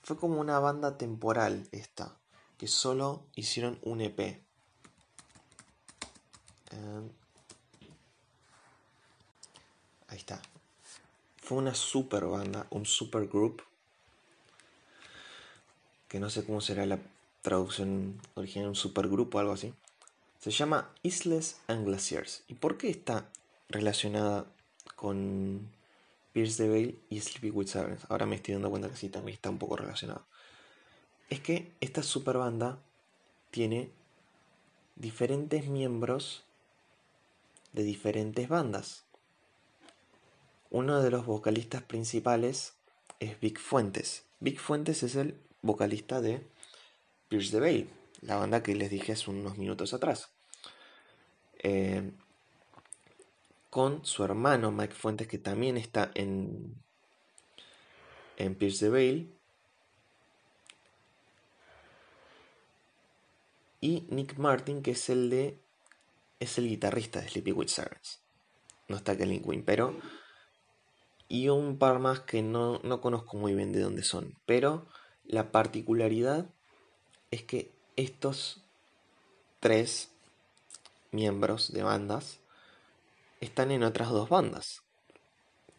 fue 0.02 0.16
como 0.16 0.40
una 0.40 0.58
banda 0.58 0.98
temporal 0.98 1.68
esta, 1.72 2.18
que 2.58 2.66
solo 2.66 3.26
hicieron 3.34 3.78
un 3.82 4.00
EP. 4.00 4.42
Ahí 10.08 10.18
está. 10.18 10.42
Fue 11.38 11.58
una 11.58 11.74
super 11.74 12.24
banda, 12.26 12.66
un 12.70 12.84
super 12.84 13.28
group, 13.28 13.62
que 16.08 16.20
no 16.20 16.28
sé 16.28 16.44
cómo 16.44 16.60
será 16.60 16.84
la 16.86 16.98
traducción 17.42 18.20
original, 18.34 18.68
un 18.68 18.74
supergrupo, 18.74 19.38
algo 19.38 19.52
así. 19.52 19.72
Se 20.46 20.52
llama 20.52 20.92
Isles 21.02 21.56
and 21.66 21.84
Glaciers. 21.84 22.44
¿Y 22.46 22.54
por 22.54 22.78
qué 22.78 22.88
está 22.88 23.28
relacionada 23.68 24.46
con 24.94 25.72
Pierce 26.32 26.62
the 26.62 26.68
Veil 26.68 27.00
y 27.10 27.20
Sleepy 27.20 27.50
with 27.50 27.66
Sirens? 27.66 28.04
Ahora 28.08 28.26
me 28.26 28.36
estoy 28.36 28.54
dando 28.54 28.70
cuenta 28.70 28.88
que 28.88 28.96
sí, 28.96 29.08
también 29.08 29.34
está 29.34 29.50
un 29.50 29.58
poco 29.58 29.76
relacionado. 29.76 30.24
Es 31.30 31.40
que 31.40 31.72
esta 31.80 32.04
super 32.04 32.38
banda 32.38 32.78
tiene 33.50 33.90
diferentes 34.94 35.66
miembros 35.66 36.44
de 37.72 37.82
diferentes 37.82 38.48
bandas. 38.48 39.02
Uno 40.70 41.02
de 41.02 41.10
los 41.10 41.26
vocalistas 41.26 41.82
principales 41.82 42.74
es 43.18 43.40
Vic 43.40 43.58
Fuentes. 43.58 44.26
Vic 44.38 44.60
Fuentes 44.60 45.02
es 45.02 45.16
el 45.16 45.40
vocalista 45.62 46.20
de 46.20 46.46
Pierce 47.28 47.50
the 47.50 47.58
Veil, 47.58 47.90
la 48.20 48.36
banda 48.36 48.62
que 48.62 48.76
les 48.76 48.90
dije 48.90 49.10
hace 49.10 49.28
unos 49.28 49.58
minutos 49.58 49.92
atrás. 49.92 50.35
Eh, 51.68 52.12
con 53.70 54.06
su 54.06 54.22
hermano 54.22 54.70
Mike 54.70 54.94
Fuentes, 54.94 55.26
que 55.26 55.38
también 55.38 55.76
está 55.76 56.12
en, 56.14 56.76
en 58.36 58.54
Pierce 58.54 58.86
the 58.86 58.88
Veil. 58.88 59.34
Y 63.80 64.06
Nick 64.10 64.38
Martin, 64.38 64.80
que 64.80 64.92
es 64.92 65.10
el 65.10 65.28
de. 65.28 65.58
es 66.38 66.56
el 66.56 66.68
guitarrista 66.68 67.20
de 67.20 67.30
Sleepy 67.30 67.50
Sirens. 67.66 68.20
No 68.86 68.98
está 68.98 69.16
Kelly 69.16 69.40
Quinn, 69.40 69.64
pero. 69.64 69.98
Y 71.26 71.48
un 71.48 71.78
par 71.78 71.98
más 71.98 72.20
que 72.20 72.42
no, 72.42 72.78
no 72.84 73.00
conozco 73.00 73.38
muy 73.38 73.56
bien 73.56 73.72
de 73.72 73.80
dónde 73.80 74.04
son. 74.04 74.38
Pero 74.46 74.86
la 75.24 75.50
particularidad 75.50 76.48
es 77.32 77.42
que 77.42 77.72
estos 77.96 78.62
tres 79.58 80.15
miembros 81.12 81.72
de 81.72 81.82
bandas 81.82 82.40
están 83.40 83.70
en 83.70 83.82
otras 83.82 84.10
dos 84.10 84.28
bandas, 84.28 84.82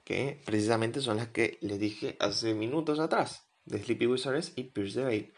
que 0.03 0.41
precisamente 0.45 1.01
son 1.01 1.17
las 1.17 1.29
que 1.29 1.57
les 1.61 1.79
dije 1.79 2.17
hace 2.19 2.53
minutos 2.53 2.99
atrás, 2.99 3.45
de 3.65 3.83
Sleepy 3.83 4.07
Wizards 4.07 4.53
y 4.55 4.63
Pierce 4.63 4.99
the 4.99 5.05
Veil. 5.05 5.33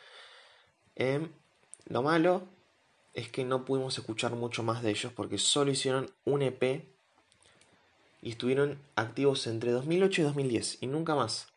Em, 0.96 1.32
lo 1.86 2.04
malo 2.04 2.48
es 3.14 3.30
que 3.30 3.44
no 3.44 3.66
pudimos 3.66 3.98
escuchar 3.98 4.36
mucho 4.36 4.64
más 4.64 4.84
de 4.84 4.92
ellos 4.92 5.14
porque 5.14 5.38
solo 5.38 5.72
hicieron 5.72 6.12
un 6.26 6.42
EP 6.42 6.88
y 8.22 8.32
estuvieron 8.32 8.80
activos 8.96 9.48
entre 9.48 9.72
2008 9.72 10.22
y 10.22 10.24
2010 10.26 10.78
y 10.82 10.88
nunca 10.88 11.16
más. 11.16 11.48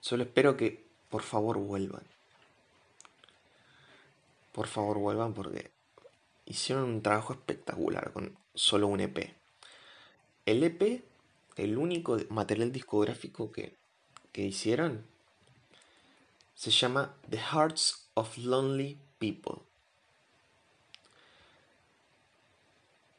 Solo 0.00 0.22
espero 0.22 0.56
que 0.56 0.84
por 1.10 1.22
favor 1.22 1.58
vuelvan. 1.58 2.04
Por 4.52 4.68
favor 4.68 4.98
vuelvan 4.98 5.34
porque 5.34 5.73
hicieron 6.46 6.84
un 6.84 7.02
trabajo 7.02 7.32
espectacular 7.32 8.12
con 8.12 8.36
solo 8.54 8.86
un 8.86 9.00
EP. 9.00 9.34
El 10.46 10.62
EP, 10.62 11.02
el 11.56 11.78
único 11.78 12.18
material 12.28 12.72
discográfico 12.72 13.50
que, 13.50 13.74
que 14.32 14.42
hicieron, 14.42 15.04
se 16.54 16.70
llama 16.70 17.14
The 17.28 17.38
Hearts 17.38 18.08
of 18.14 18.36
Lonely 18.38 18.98
People. 19.18 19.62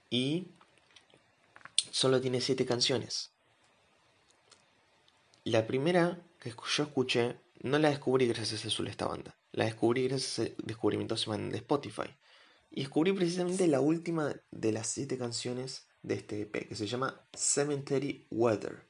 Y 0.10 0.48
solo 1.92 2.22
tiene 2.22 2.42
siete 2.42 2.66
canciones. 2.66 3.32
La 5.44 5.68
primera 5.68 6.20
que 6.40 6.52
yo 6.52 6.84
escuché 6.84 7.38
no 7.62 7.80
la 7.80 7.90
descubrí 7.90 8.28
gracias 8.28 8.66
a 8.66 8.70
su 8.70 8.84
esta 8.84 9.08
banda. 9.08 9.36
La 9.52 9.66
descubrí 9.66 10.08
gracias 10.08 10.48
a 10.48 10.52
descubrimiento 10.64 11.16
de 11.16 11.58
Spotify. 11.58 12.16
Y 12.78 12.82
descubrí 12.82 13.14
precisamente 13.14 13.68
la 13.68 13.80
última 13.80 14.36
de 14.52 14.72
las 14.74 14.88
siete 14.88 15.18
canciones 15.18 15.88
de 16.04 16.16
este 16.16 16.42
EP, 16.42 16.68
que 16.68 16.76
se 16.76 16.88
llama 16.88 17.26
Cemetery 17.34 18.28
Weather. 18.30 18.86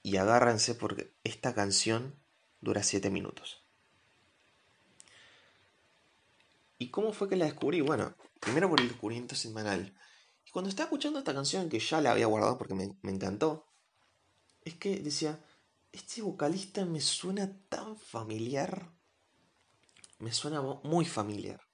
Y 0.00 0.16
agárrense 0.16 0.76
porque 0.76 1.12
esta 1.24 1.56
canción 1.56 2.14
dura 2.60 2.84
siete 2.84 3.10
minutos. 3.10 3.64
¿Y 6.78 6.90
cómo 6.90 7.12
fue 7.12 7.28
que 7.28 7.34
la 7.34 7.46
descubrí? 7.46 7.80
Bueno, 7.80 8.14
primero 8.38 8.70
por 8.70 8.80
el 8.80 8.86
descubrimiento 8.86 9.34
semanal. 9.34 9.98
Y 10.46 10.52
cuando 10.52 10.68
estaba 10.68 10.84
escuchando 10.84 11.18
esta 11.18 11.34
canción, 11.34 11.68
que 11.68 11.80
ya 11.80 12.00
la 12.00 12.12
había 12.12 12.26
guardado 12.26 12.58
porque 12.58 12.76
me, 12.76 12.96
me 13.02 13.10
encantó, 13.10 13.66
es 14.64 14.76
que 14.76 15.00
decía, 15.00 15.44
este 15.90 16.22
vocalista 16.22 16.84
me 16.84 17.00
suena 17.00 17.58
tan 17.68 17.96
familiar. 17.96 18.92
Me 20.20 20.32
suena 20.32 20.62
muy 20.62 21.06
familiar 21.06 21.67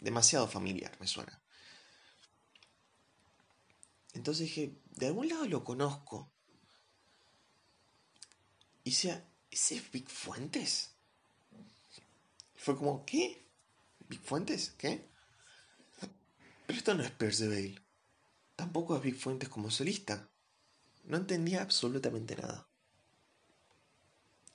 demasiado 0.00 0.48
familiar, 0.48 0.96
me 1.00 1.06
suena. 1.06 1.40
Entonces 4.14 4.46
dije, 4.46 4.74
de 4.90 5.06
algún 5.06 5.28
lado 5.28 5.46
lo 5.46 5.62
conozco. 5.64 6.32
Y 8.82 8.90
decía, 8.90 9.24
¿ese 9.50 9.76
es 9.76 9.90
Big 9.90 10.08
Fuentes? 10.08 10.94
Fue 12.56 12.76
como, 12.76 13.04
¿qué? 13.04 13.46
¿Big 14.08 14.20
Fuentes? 14.20 14.74
¿Qué? 14.76 15.08
Pero 16.66 16.78
esto 16.78 16.94
no 16.94 17.02
es 17.02 17.10
Perceval. 17.10 17.82
Tampoco 18.56 18.96
es 18.96 19.02
Big 19.02 19.16
Fuentes 19.16 19.48
como 19.48 19.70
solista. 19.70 20.28
No 21.04 21.16
entendía 21.16 21.62
absolutamente 21.62 22.36
nada. 22.36 22.68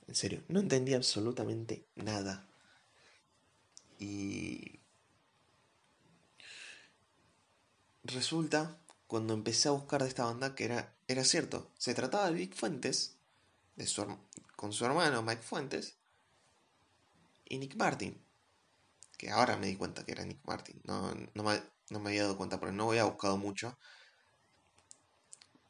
En 0.08 0.15
serio, 0.15 0.43
no 0.47 0.60
entendía 0.60 0.97
absolutamente 0.97 1.88
nada. 1.95 2.47
Y 3.99 4.79
resulta, 8.07 8.77
cuando 9.07 9.33
empecé 9.33 9.67
a 9.67 9.71
buscar 9.71 10.01
de 10.01 10.09
esta 10.09 10.25
banda, 10.25 10.55
que 10.55 10.65
era, 10.65 10.95
era 11.07 11.23
cierto, 11.23 11.71
se 11.77 11.93
trataba 11.93 12.27
de 12.27 12.33
Vic 12.33 12.55
Fuentes, 12.55 13.17
de 13.75 13.87
su, 13.87 14.05
con 14.55 14.73
su 14.73 14.85
hermano 14.85 15.21
Mike 15.21 15.41
Fuentes, 15.41 15.95
y 17.47 17.57
Nick 17.57 17.75
Martin, 17.75 18.19
que 19.17 19.29
ahora 19.29 19.57
me 19.57 19.67
di 19.67 19.75
cuenta 19.75 20.05
que 20.05 20.11
era 20.11 20.25
Nick 20.25 20.45
Martin, 20.45 20.81
no, 20.85 21.13
no, 21.33 21.43
me, 21.43 21.61
no 21.89 21.99
me 21.99 22.09
había 22.09 22.23
dado 22.23 22.37
cuenta 22.37 22.59
porque 22.59 22.75
no 22.75 22.89
había 22.89 23.05
buscado 23.05 23.37
mucho, 23.37 23.77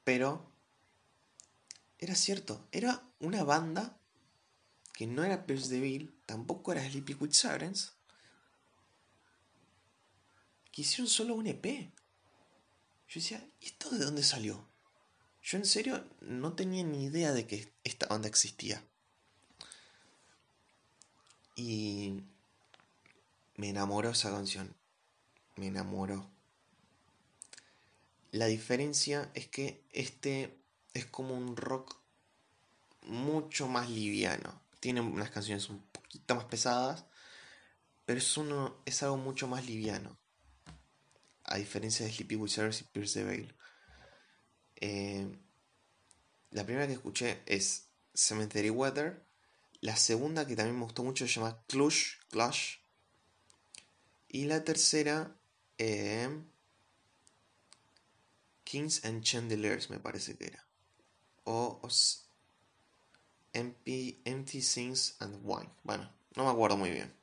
pero 0.03 0.51
era 1.97 2.15
cierto, 2.15 2.67
era 2.71 3.03
una 3.19 3.43
banda 3.43 3.97
que 4.93 5.07
no 5.07 5.23
era 5.23 5.45
Pierce 5.45 5.69
DeVille, 5.69 6.13
tampoco 6.25 6.71
era 6.71 6.87
Sleepy 6.87 7.15
with 7.15 7.31
Sirens, 7.31 7.93
que 10.71 10.81
hicieron 10.81 11.07
solo 11.07 11.35
un 11.35 11.47
EP. 11.47 11.91
Yo 13.07 13.21
decía, 13.21 13.47
¿y 13.61 13.67
esto 13.67 13.89
de 13.91 14.03
dónde 14.03 14.23
salió? 14.23 14.67
Yo 15.43 15.57
en 15.57 15.65
serio 15.65 16.03
no 16.21 16.53
tenía 16.53 16.83
ni 16.83 17.05
idea 17.05 17.31
de 17.31 17.45
que 17.45 17.71
esta 17.83 18.07
banda 18.07 18.27
existía. 18.27 18.83
Y 21.55 22.23
me 23.55 23.69
enamoró 23.69 24.09
esa 24.09 24.31
canción. 24.31 24.75
Me 25.55 25.67
enamoró. 25.67 26.29
La 28.31 28.47
diferencia 28.47 29.29
es 29.35 29.47
que 29.47 29.83
este 29.91 30.57
es 30.93 31.05
como 31.05 31.35
un 31.35 31.55
rock 31.55 31.95
mucho 33.03 33.67
más 33.67 33.89
liviano. 33.89 34.61
Tiene 34.79 34.99
unas 35.01 35.29
canciones 35.29 35.69
un 35.69 35.79
poquito 35.91 36.35
más 36.35 36.45
pesadas, 36.45 37.05
pero 38.05 38.17
es, 38.17 38.35
uno, 38.35 38.75
es 38.85 39.03
algo 39.03 39.17
mucho 39.17 39.47
más 39.47 39.65
liviano 39.65 40.17
a 41.45 41.57
diferencia 41.57 42.05
de 42.05 42.11
Sleepy 42.11 42.35
Wizards 42.35 42.81
y 42.81 42.83
Pierce 42.85 43.19
the 43.19 43.23
Veil. 43.23 43.55
Eh, 44.77 45.27
la 46.51 46.65
primera 46.65 46.87
que 46.87 46.93
escuché 46.93 47.41
es 47.45 47.87
Cemetery 48.13 48.69
Weather. 48.69 49.23
La 49.81 49.95
segunda 49.95 50.47
que 50.47 50.55
también 50.55 50.77
me 50.77 50.85
gustó 50.85 51.03
mucho 51.03 51.27
se 51.27 51.33
llama 51.33 51.63
Clush, 51.67 52.17
Clash. 52.29 52.77
Y 54.29 54.45
la 54.45 54.63
tercera, 54.63 55.35
eh, 55.77 56.29
Kings 58.63 59.05
and 59.05 59.23
Chandeliers, 59.23 59.89
me 59.89 59.99
parece 59.99 60.35
que 60.37 60.47
era. 60.47 60.65
O, 61.43 61.81
Empty, 63.53 64.21
Empty 64.25 64.61
Things 64.61 65.15
and 65.19 65.39
Wine. 65.43 65.69
Bueno, 65.83 66.11
no 66.35 66.43
me 66.43 66.49
acuerdo 66.49 66.75
muy 66.75 66.89
bien. 66.89 67.13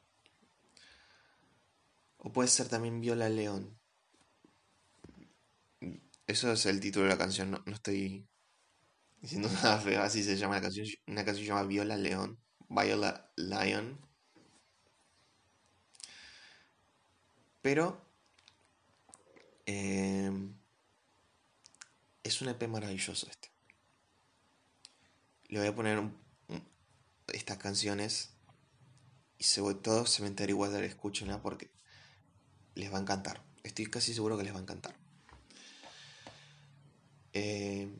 O 2.19 2.33
puede 2.33 2.49
ser 2.49 2.69
también 2.69 3.01
Viola 3.01 3.29
León. 3.29 3.77
Eso 6.33 6.51
es 6.51 6.65
el 6.65 6.81
título 6.81 7.05
de 7.05 7.11
la 7.11 7.19
canción, 7.19 7.51
no, 7.51 7.63
estoy 7.67 8.27
diciendo 9.21 9.51
nada 9.63 9.79
feo, 9.79 10.01
así 10.01 10.23
se 10.23 10.39
llama 10.39 10.55
la 10.55 10.63
canción. 10.63 10.87
Una 11.07 11.27
canción 11.27 11.45
se 11.45 11.49
llama 11.49 11.65
Viola 11.65 11.95
León. 11.99 12.41
Viola 12.71 13.31
Lion. 13.37 14.01
Pero 17.61 18.01
em, 19.67 20.55
es 22.23 22.41
un 22.41 22.49
EP 22.49 22.67
maravilloso 22.67 23.29
este. 23.29 23.53
Le 25.49 25.59
voy 25.59 25.69
a 25.69 25.75
poner 25.75 26.03
estas 27.29 27.59
canciones 27.59 28.31
y 29.37 29.45
sobre 29.45 29.75
todo 29.75 30.07
Cementerio 30.07 30.57
Water, 30.57 30.83
escúchenla 30.83 31.43
porque 31.43 31.71
les 32.75 32.91
va 32.91 32.97
a 32.97 33.03
encantar. 33.03 33.45
Estoy 33.65 33.85
casi 33.85 34.15
seguro 34.15 34.39
que 34.39 34.45
les 34.45 34.55
va 34.55 34.61
a 34.61 34.63
encantar. 34.63 35.02
Eh, 37.35 37.91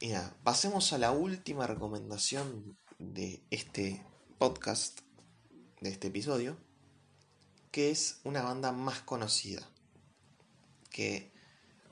y 0.00 0.08
nada, 0.08 0.36
pasemos 0.42 0.92
a 0.92 0.98
la 0.98 1.10
última 1.10 1.66
recomendación 1.66 2.78
de 2.98 3.42
este 3.50 4.04
podcast, 4.38 5.00
de 5.80 5.90
este 5.90 6.08
episodio, 6.08 6.56
que 7.70 7.90
es 7.90 8.20
una 8.24 8.42
banda 8.42 8.72
más 8.72 9.00
conocida. 9.00 9.68
Que 10.90 11.32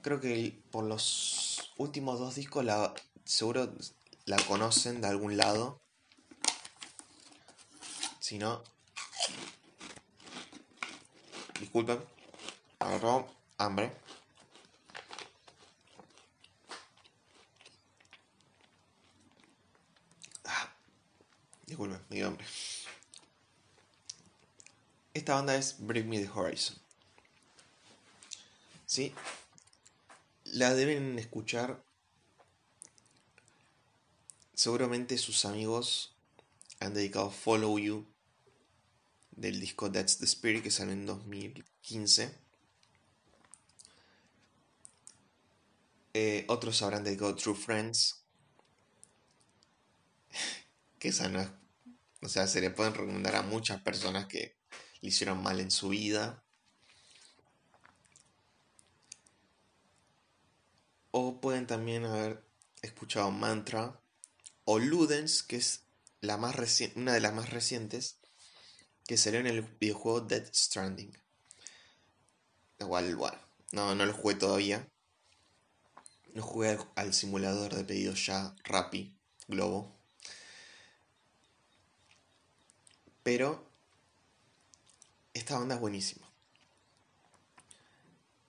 creo 0.02 0.20
que 0.20 0.62
por 0.70 0.84
los 0.84 1.72
últimos 1.76 2.18
dos 2.18 2.36
discos 2.36 2.64
la, 2.64 2.94
seguro 3.24 3.72
la 4.24 4.36
conocen 4.44 5.00
de 5.00 5.08
algún 5.08 5.36
lado. 5.36 5.80
Si 8.18 8.38
no, 8.38 8.62
disculpen, 11.60 12.00
agarró 12.78 13.26
hambre. 13.58 13.92
Dio 22.10 22.26
hambre. 22.26 22.44
Esta 25.12 25.34
banda 25.34 25.56
es 25.56 25.76
Bring 25.78 26.08
Me 26.08 26.18
the 26.18 26.28
Horizon. 26.28 26.76
¿Sí? 28.86 29.14
La 30.44 30.74
deben 30.74 31.18
escuchar. 31.18 31.82
Seguramente 34.54 35.18
sus 35.18 35.44
amigos 35.44 36.14
han 36.80 36.94
dedicado 36.94 37.30
Follow 37.30 37.78
You 37.78 38.06
del 39.32 39.60
disco 39.60 39.90
That's 39.90 40.18
the 40.18 40.24
Spirit 40.24 40.62
que 40.62 40.70
salió 40.70 40.92
en 40.92 41.06
2015. 41.06 42.34
Eh, 46.14 46.46
otros 46.48 46.80
habrán 46.80 47.04
dedicado 47.04 47.34
True 47.34 47.54
Friends. 47.54 48.22
que 50.98 51.08
esa 51.08 51.28
no. 51.28 51.65
O 52.22 52.28
sea, 52.28 52.46
se 52.46 52.60
le 52.60 52.70
pueden 52.70 52.94
recomendar 52.94 53.36
a 53.36 53.42
muchas 53.42 53.80
personas 53.82 54.26
que 54.26 54.56
le 55.00 55.08
hicieron 55.08 55.42
mal 55.42 55.60
en 55.60 55.70
su 55.70 55.90
vida. 55.90 56.42
O 61.10 61.40
pueden 61.40 61.66
también 61.66 62.04
haber 62.04 62.44
escuchado 62.82 63.30
Mantra 63.30 64.00
o 64.64 64.78
Ludens, 64.78 65.42
que 65.42 65.56
es 65.56 65.84
la 66.20 66.36
más 66.36 66.56
una 66.96 67.12
de 67.12 67.20
las 67.20 67.34
más 67.34 67.50
recientes, 67.50 68.18
que 69.06 69.16
salió 69.16 69.40
en 69.40 69.46
el 69.46 69.62
videojuego 69.62 70.20
Dead 70.22 70.44
Stranding. 70.52 71.16
Igual, 72.78 73.16
bueno, 73.16 73.38
no, 73.72 73.94
no 73.94 74.04
lo 74.04 74.12
jugué 74.12 74.34
todavía. 74.34 74.88
No 76.34 76.42
jugué 76.42 76.78
al, 76.96 77.14
simulador 77.14 77.74
de 77.74 77.84
pedidos 77.84 78.26
ya, 78.26 78.54
Rappi, 78.64 79.16
Globo. 79.48 79.95
Pero 83.26 83.66
esta 85.34 85.58
banda 85.58 85.74
es 85.74 85.80
buenísima. 85.80 86.30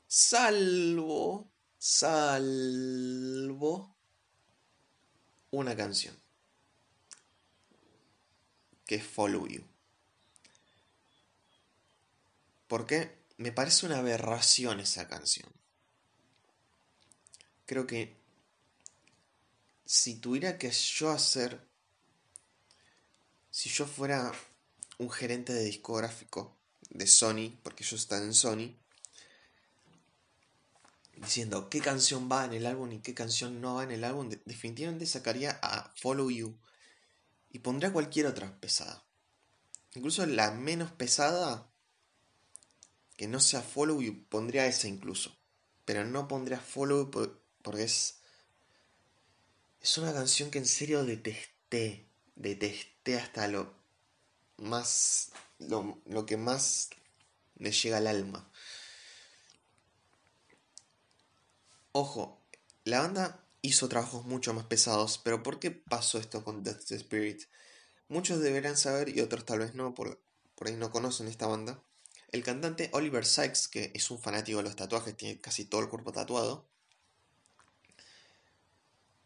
Salvo, 0.06 1.50
salvo 1.80 2.38
una 5.50 5.76
canción. 5.76 6.16
Que 8.86 8.98
es 8.98 9.04
Follow 9.04 9.48
You. 9.48 9.66
Porque 12.68 13.18
me 13.38 13.52
parece 13.52 13.88
una 13.88 13.98
aberración 13.98 14.80
esa 14.80 15.08
canción. 15.08 15.52
Creo 17.66 17.88
que 17.88 18.16
si 19.86 20.18
tuviera 20.18 20.60
que 20.60 20.70
yo 20.70 21.10
hacer, 21.10 21.68
si 23.50 23.70
yo 23.72 23.88
fuera 23.88 24.32
un 24.98 25.10
gerente 25.10 25.54
de 25.54 25.64
discográfico 25.64 26.58
de 26.90 27.08
Sony, 27.08 27.58
porque 27.64 27.84
ellos 27.84 28.02
están 28.02 28.24
en 28.24 28.34
Sony, 28.34 28.76
diciendo 31.16 31.70
qué 31.70 31.82
canción 31.82 32.30
va 32.32 32.46
en 32.46 32.54
el 32.54 32.66
álbum 32.66 32.92
y 32.92 33.00
qué 33.00 33.14
canción 33.14 33.62
no 33.62 33.76
va 33.76 33.84
en 33.84 33.92
el 33.92 34.04
álbum, 34.04 34.30
definitivamente 34.46 35.06
sacaría 35.06 35.60
a 35.62 35.92
Follow 35.96 36.30
You 36.30 36.58
y 37.52 37.60
pondría 37.60 37.94
cualquier 37.94 38.28
otra 38.28 38.60
pesada. 38.60 39.04
Incluso 39.96 40.26
la 40.26 40.52
menos 40.52 40.92
pesada, 40.92 41.72
que 43.16 43.28
no 43.28 43.40
sea 43.40 43.62
Follow 43.62 44.02
You, 44.02 44.26
pondría 44.30 44.68
esa 44.68 44.88
incluso. 44.88 45.36
Pero 45.86 46.06
no 46.06 46.28
pondría 46.28 46.60
Follow 46.60 47.10
You 47.12 47.40
porque 47.62 47.84
es. 47.84 48.20
Es 49.82 49.98
una 49.98 50.14
canción 50.14 50.52
que 50.52 50.60
en 50.60 50.66
serio 50.66 51.04
detesté. 51.04 52.08
Detesté 52.36 53.18
hasta 53.18 53.48
lo 53.48 53.77
más. 54.58 55.32
Lo, 55.60 56.00
lo 56.06 56.26
que 56.26 56.38
más 56.38 56.90
me 57.56 57.72
llega 57.72 57.98
al 57.98 58.08
alma. 58.08 58.50
Ojo, 61.92 62.40
la 62.84 63.02
banda 63.02 63.44
hizo 63.62 63.90
trabajos 63.90 64.26
mucho 64.26 64.54
más 64.54 64.66
pesados, 64.66 65.20
pero 65.24 65.42
¿por 65.42 65.60
qué 65.60 65.72
pasó 65.72 66.20
esto 66.20 66.44
con 66.44 66.64
Death 66.64 66.92
Spirit? 66.92 67.44
Muchos 68.08 68.40
deberán 68.40 68.78
saber 68.78 69.10
y 69.10 69.22
otros 69.22 69.46
tal 69.46 69.60
vez 69.60 69.74
no, 69.74 69.94
por, 69.94 70.22
por 70.56 70.68
ahí 70.68 70.76
no 70.76 70.92
conocen 70.92 71.28
esta 71.28 71.48
banda. 71.48 71.82
El 72.32 72.44
cantante 72.44 72.90
Oliver 72.94 73.26
Sykes, 73.26 73.68
que 73.68 73.92
es 73.94 74.12
un 74.12 74.20
fanático 74.20 74.58
de 74.58 74.64
los 74.64 74.76
tatuajes, 74.76 75.18
tiene 75.18 75.40
casi 75.40 75.66
todo 75.66 75.82
el 75.82 75.90
cuerpo 75.90 76.12
tatuado, 76.12 76.68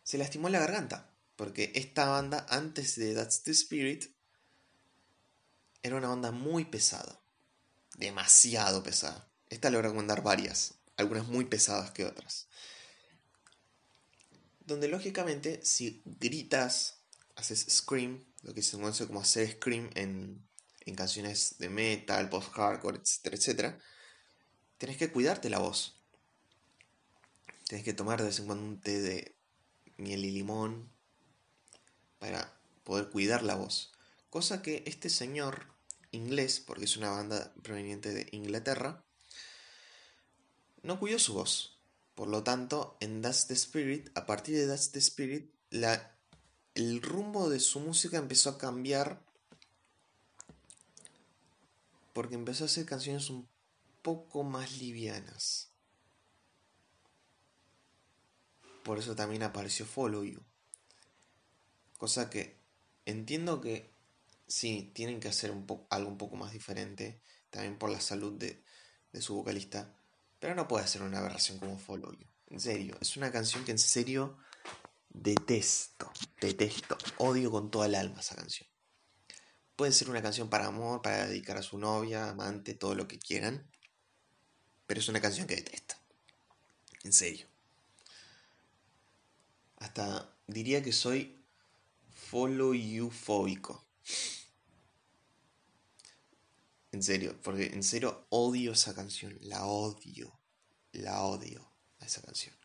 se 0.04 0.18
lastimó 0.18 0.50
la 0.50 0.60
garganta, 0.60 1.10
porque 1.36 1.72
esta 1.76 2.06
banda, 2.06 2.46
antes 2.50 2.96
de 2.96 3.14
That's 3.14 3.44
the 3.44 3.52
Spirit, 3.52 4.14
era 5.84 5.96
una 5.96 6.10
banda 6.10 6.32
muy 6.32 6.66
pesada, 6.66 7.20
demasiado 7.98 8.84
pesada. 8.84 9.28
Esta 9.50 9.70
le 9.70 9.78
voy 9.78 9.86
a 9.86 9.90
recomendar 9.90 10.24
varias, 10.24 10.76
algunas 10.98 11.28
muy 11.28 11.46
pesadas 11.46 11.92
que 11.92 12.06
otras. 12.06 12.48
Donde 14.60 14.88
lógicamente 14.88 15.60
si 15.66 16.02
gritas, 16.06 17.02
haces 17.36 17.66
scream, 17.70 18.24
lo 18.44 18.54
que 18.54 18.62
se 18.62 18.78
conoce 18.78 19.08
como 19.08 19.22
hacer 19.22 19.52
scream 19.52 19.90
en, 19.96 20.48
en 20.86 20.96
canciones 20.96 21.56
de 21.60 21.70
metal, 21.70 22.30
post-hardcore, 22.30 23.00
etcétera, 23.00 23.36
etcétera, 23.36 23.80
tenés 24.78 24.98
que 24.98 25.12
cuidarte 25.12 25.50
la 25.50 25.60
voz. 25.60 26.00
Tenés 27.68 27.84
que 27.84 27.94
tomar 27.94 28.20
de 28.20 28.28
vez 28.28 28.40
en 28.40 28.46
cuando 28.46 28.66
un 28.66 28.82
té 28.82 29.00
de 29.02 29.36
miel 29.98 30.26
y 30.26 30.32
limón 30.32 30.92
para 32.20 32.60
poder 32.84 33.10
cuidar 33.10 33.44
la 33.44 33.56
voz. 33.56 33.91
Cosa 34.32 34.62
que 34.62 34.82
este 34.88 35.10
señor 35.10 35.68
inglés, 36.12 36.62
porque 36.66 36.86
es 36.86 36.96
una 36.96 37.10
banda 37.10 37.54
proveniente 37.64 38.14
de 38.14 38.30
Inglaterra, 38.32 39.04
no 40.84 41.02
cuidó 41.02 41.20
su 41.20 41.34
voz. 41.34 41.78
Por 42.16 42.30
lo 42.30 42.42
tanto, 42.42 42.96
en 43.02 43.22
That's 43.22 43.48
the 43.48 43.54
Spirit, 43.56 44.10
a 44.18 44.26
partir 44.26 44.58
de 44.58 44.68
That's 44.68 44.94
the 44.94 45.00
Spirit, 45.00 45.52
la, 45.70 46.16
el 46.76 47.02
rumbo 47.02 47.50
de 47.50 47.60
su 47.60 47.82
música 47.82 48.18
empezó 48.18 48.52
a 48.52 48.58
cambiar 48.58 49.22
porque 52.14 52.36
empezó 52.36 52.64
a 52.64 52.68
hacer 52.68 52.86
canciones 52.86 53.30
un 53.30 53.50
poco 54.02 54.44
más 54.44 54.78
livianas. 54.78 55.72
Por 58.84 58.98
eso 58.98 59.14
también 59.14 59.44
apareció 59.44 59.86
Follow 59.86 60.24
You. 60.24 60.40
Cosa 61.98 62.30
que 62.30 62.56
entiendo 63.06 63.60
que 63.60 63.92
sí, 64.52 64.92
tienen 64.94 65.22
que 65.22 65.30
hacer 65.30 65.54
algo 65.90 66.10
un 66.10 66.18
poco 66.18 66.36
más 66.36 66.52
diferente, 66.52 67.22
también 67.50 67.78
por 67.78 67.90
la 67.90 68.02
salud 68.02 68.34
de, 68.34 68.64
de 69.14 69.22
su 69.22 69.36
vocalista, 69.36 69.96
pero 70.40 70.56
no 70.56 70.68
puede 70.68 70.84
hacer 70.84 71.02
una 71.02 71.20
aberración 71.20 71.58
como 71.58 71.78
Follow 71.78 72.12
You. 72.12 72.28
En 72.48 72.60
serio, 72.60 72.98
es 73.00 73.16
una 73.16 73.32
canción 73.32 73.64
que 73.64 73.72
en 73.72 73.80
serio 73.80 74.38
detesto, 75.10 76.12
detesto, 76.42 76.98
odio 77.18 77.50
con 77.50 77.72
toda 77.72 77.86
el 77.86 77.96
alma 77.96 78.20
esa 78.20 78.36
canción. 78.36 78.68
Puede 79.78 79.94
ser 79.94 80.10
una 80.10 80.22
canción 80.22 80.50
para 80.50 80.68
amor, 80.68 81.02
para 81.02 81.28
dedicar 81.28 81.56
a 81.58 81.64
su 81.64 81.78
novia, 81.78 82.30
amante, 82.30 82.74
todo 82.74 82.94
lo 82.94 83.08
que 83.08 83.20
quieran, 83.20 83.72
pero 84.86 85.00
es 85.00 85.08
una 85.08 85.22
canción 85.22 85.48
que 85.48 85.56
detesto. 85.56 85.96
En 87.04 87.14
serio. 87.14 87.48
Hasta 89.78 90.36
diría 90.46 90.84
que 90.84 90.92
soy 90.92 91.42
follow 92.30 92.74
you 92.74 93.10
fóbico. 93.10 93.86
En 96.92 97.04
serio, 97.04 97.40
porque 97.42 97.68
en 97.68 97.84
serio 97.84 98.26
odio 98.30 98.74
esa 98.74 98.94
canción, 98.94 99.38
la 99.42 99.66
odio, 99.66 100.38
la 100.92 101.24
odio 101.24 101.72
a 102.00 102.06
esa 102.06 102.22
canción. 102.22 102.56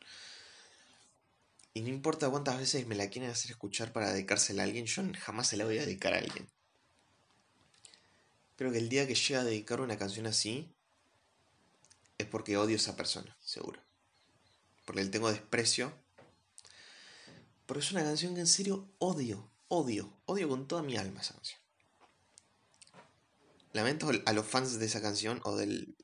Y 1.75 1.83
no 1.83 1.89
importa 1.89 2.31
cuántas 2.31 2.59
veces 2.59 2.87
me 2.87 2.95
la 2.95 3.09
quieren 3.09 3.31
hacer 3.31 3.51
escuchar 3.51 3.93
para 3.93 4.11
dedicársela 4.11 4.62
a 4.62 4.65
alguien, 4.65 4.87
yo 4.87 5.03
jamás 5.21 5.49
se 5.49 5.57
la 5.57 5.65
voy 5.65 5.79
a 5.79 5.85
dedicar 5.85 6.15
a 6.15 6.19
alguien. 6.19 6.49
Creo 8.57 8.73
que 8.73 8.79
el 8.79 8.89
día 8.89 9.07
que 9.07 9.15
llega 9.15 9.41
a 9.41 9.45
dedicar 9.45 9.81
una 9.81 9.99
canción 9.99 10.27
así 10.27 10.75
es 12.19 12.27
porque 12.27 12.57
odio 12.57 12.77
a 12.77 12.81
esa 12.81 12.97
persona, 12.97 13.37
seguro. 13.41 13.81
Porque 14.87 15.05
le 15.05 15.11
tengo 15.11 15.31
desprecio. 15.31 15.93
Porque 17.67 17.85
es 17.85 17.93
una 17.93 18.05
canción 18.05 18.35
que 18.35 18.41
en 18.41 18.47
serio 18.47 18.89
odio, 18.99 19.51
odio, 19.69 20.12
odio 20.25 20.49
con 20.49 20.67
toda 20.67 20.83
mi 20.83 20.97
alma 20.97 21.21
esa 21.21 21.35
canción. 21.35 21.65
Lamento 23.77 24.11
a 24.25 24.33
los 24.33 24.47
fans 24.47 24.79
de 24.79 24.87
esa 24.87 25.03
canción 25.03 25.41
o 25.45 25.55
del 25.55 25.97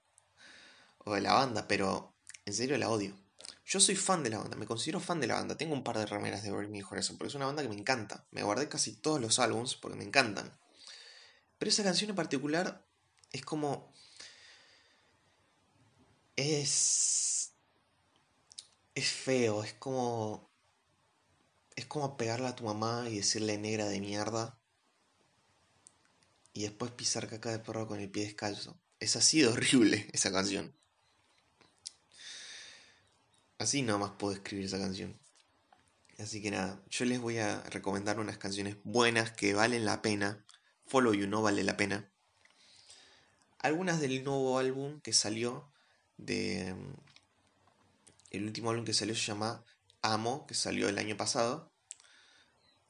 o 0.98 1.14
de 1.14 1.22
la 1.22 1.32
banda, 1.32 1.66
pero 1.66 2.14
en 2.44 2.52
serio 2.52 2.76
la 2.76 2.90
odio. 2.90 3.18
Yo 3.64 3.80
soy 3.80 3.96
fan 3.96 4.22
de 4.22 4.28
la 4.28 4.38
banda, 4.38 4.56
me 4.58 4.66
considero 4.66 5.00
fan 5.00 5.20
de 5.20 5.26
la 5.26 5.36
banda. 5.36 5.56
Tengo 5.56 5.72
un 5.72 5.82
par 5.82 5.96
de 5.96 6.04
remeras 6.04 6.42
de 6.42 6.50
Bring 6.50 6.70
Me 6.70 6.84
Horizon 6.84 7.16
porque 7.16 7.28
es 7.28 7.34
una 7.34 7.46
banda 7.46 7.62
que 7.62 7.70
me 7.70 7.74
encanta. 7.74 8.26
Me 8.30 8.42
guardé 8.42 8.68
casi 8.68 8.92
todos 8.92 9.22
los 9.22 9.38
álbums 9.38 9.74
porque 9.74 9.96
me 9.96 10.04
encantan. 10.04 10.52
Pero 11.58 11.70
esa 11.70 11.82
canción 11.82 12.10
en 12.10 12.16
particular 12.16 12.84
es 13.30 13.42
como. 13.42 13.90
Es. 16.36 17.54
Es 18.94 19.08
feo, 19.08 19.64
es 19.64 19.72
como. 19.72 20.50
Es 21.74 21.86
como 21.86 22.18
pegarle 22.18 22.48
a 22.48 22.54
tu 22.56 22.64
mamá 22.64 23.08
y 23.08 23.16
decirle 23.16 23.56
negra 23.56 23.86
de 23.86 24.00
mierda. 24.00 24.61
Y 26.52 26.62
después 26.62 26.92
pisar 26.92 27.28
caca 27.28 27.50
de 27.50 27.58
perro 27.58 27.86
con 27.86 28.00
el 28.00 28.10
pie 28.10 28.24
descalzo. 28.24 28.78
Es 29.00 29.16
así 29.16 29.40
de 29.40 29.48
horrible 29.48 30.08
esa 30.12 30.30
canción. 30.30 30.74
Así 33.58 33.82
nomás 33.82 34.12
puedo 34.18 34.34
escribir 34.34 34.66
esa 34.66 34.78
canción. 34.78 35.18
Así 36.18 36.42
que 36.42 36.50
nada, 36.50 36.82
yo 36.90 37.04
les 37.04 37.20
voy 37.20 37.38
a 37.38 37.62
recomendar 37.64 38.20
unas 38.20 38.38
canciones 38.38 38.76
buenas 38.84 39.32
que 39.32 39.54
valen 39.54 39.84
la 39.84 40.02
pena. 40.02 40.44
Follow 40.86 41.14
You 41.14 41.26
no 41.26 41.42
vale 41.42 41.64
la 41.64 41.76
pena. 41.76 42.10
Algunas 43.58 44.00
del 44.00 44.24
nuevo 44.24 44.58
álbum 44.58 45.00
que 45.00 45.12
salió 45.12 45.72
de... 46.16 46.74
El 48.30 48.44
último 48.44 48.70
álbum 48.70 48.84
que 48.84 48.94
salió 48.94 49.14
se 49.14 49.22
llama 49.22 49.64
Amo, 50.00 50.46
que 50.46 50.54
salió 50.54 50.88
el 50.88 50.98
año 50.98 51.16
pasado. 51.16 51.72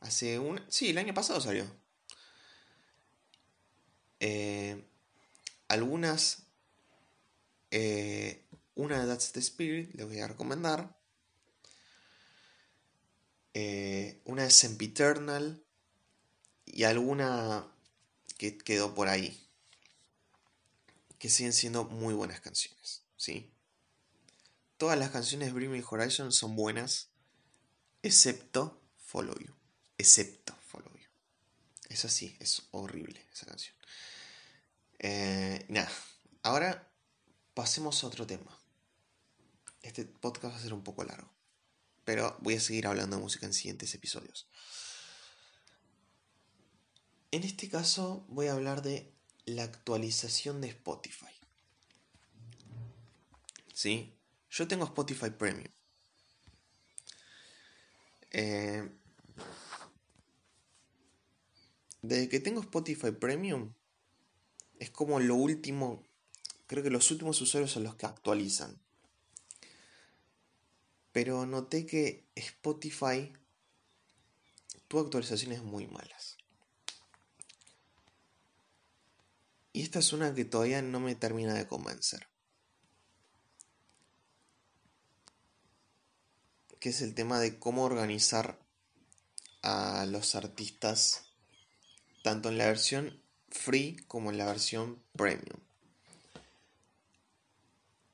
Hace 0.00 0.38
un... 0.38 0.60
Sí, 0.68 0.90
el 0.90 0.98
año 0.98 1.14
pasado 1.14 1.40
salió. 1.40 1.66
Eh, 4.24 4.80
algunas 5.66 6.44
eh, 7.72 8.44
una 8.74 9.00
de 9.00 9.06
That's 9.06 9.32
the 9.32 9.40
Spirit, 9.40 9.94
les 9.94 10.06
voy 10.06 10.20
a 10.20 10.28
recomendar. 10.28 10.96
Eh, 13.54 14.20
una 14.24 14.44
de 14.44 14.50
Sempiternal. 14.50 15.64
Y 16.66 16.84
alguna 16.84 17.66
que 18.38 18.56
quedó 18.56 18.94
por 18.94 19.08
ahí. 19.08 19.46
Que 21.18 21.28
siguen 21.28 21.52
siendo 21.52 21.84
muy 21.84 22.14
buenas 22.14 22.40
canciones. 22.40 23.02
¿sí? 23.16 23.50
Todas 24.76 24.98
las 24.98 25.10
canciones 25.10 25.48
de 25.48 25.54
Bring 25.54 25.84
Horizon 25.88 26.30
son 26.30 26.54
buenas. 26.54 27.08
Excepto 28.02 28.80
Follow 28.98 29.38
You. 29.38 29.54
Excepto 29.98 30.54
Follow 30.68 30.92
You. 30.94 31.08
Es 31.88 32.04
así, 32.04 32.36
es 32.40 32.62
horrible 32.70 33.24
esa 33.32 33.46
canción. 33.46 33.81
Eh, 35.04 35.66
nada, 35.68 35.90
ahora 36.44 36.88
pasemos 37.54 38.02
a 38.02 38.06
otro 38.06 38.24
tema. 38.24 38.56
Este 39.82 40.04
podcast 40.04 40.54
va 40.54 40.58
a 40.58 40.62
ser 40.62 40.72
un 40.72 40.84
poco 40.84 41.02
largo, 41.02 41.28
pero 42.04 42.38
voy 42.40 42.54
a 42.54 42.60
seguir 42.60 42.86
hablando 42.86 43.16
de 43.16 43.22
música 43.22 43.44
en 43.44 43.52
siguientes 43.52 43.92
episodios. 43.94 44.48
En 47.32 47.42
este 47.42 47.68
caso 47.68 48.24
voy 48.28 48.46
a 48.46 48.52
hablar 48.52 48.82
de 48.82 49.12
la 49.44 49.64
actualización 49.64 50.60
de 50.60 50.68
Spotify. 50.68 51.34
¿Sí? 53.74 54.14
Yo 54.50 54.68
tengo 54.68 54.84
Spotify 54.84 55.30
Premium. 55.30 55.72
Eh, 58.30 58.88
desde 62.02 62.28
que 62.28 62.38
tengo 62.38 62.60
Spotify 62.60 63.10
Premium, 63.10 63.74
es 64.82 64.90
como 64.90 65.20
lo 65.20 65.36
último, 65.36 66.02
creo 66.66 66.82
que 66.82 66.90
los 66.90 67.08
últimos 67.12 67.40
usuarios 67.40 67.70
son 67.70 67.84
los 67.84 67.94
que 67.94 68.06
actualizan. 68.06 68.80
Pero 71.12 71.46
noté 71.46 71.86
que 71.86 72.26
Spotify 72.34 73.32
tuvo 74.88 75.02
actualizaciones 75.02 75.62
muy 75.62 75.86
malas. 75.86 76.36
Y 79.72 79.82
esta 79.82 80.00
es 80.00 80.12
una 80.12 80.34
que 80.34 80.44
todavía 80.44 80.82
no 80.82 80.98
me 80.98 81.14
termina 81.14 81.54
de 81.54 81.68
convencer. 81.68 82.26
Que 86.80 86.88
es 86.88 87.02
el 87.02 87.14
tema 87.14 87.38
de 87.38 87.60
cómo 87.60 87.84
organizar 87.84 88.58
a 89.62 90.06
los 90.06 90.34
artistas 90.34 91.26
tanto 92.24 92.48
en 92.48 92.58
la 92.58 92.66
versión 92.66 93.21
free 93.52 93.96
como 94.08 94.30
en 94.30 94.38
la 94.38 94.46
versión 94.46 95.02
premium. 95.16 95.60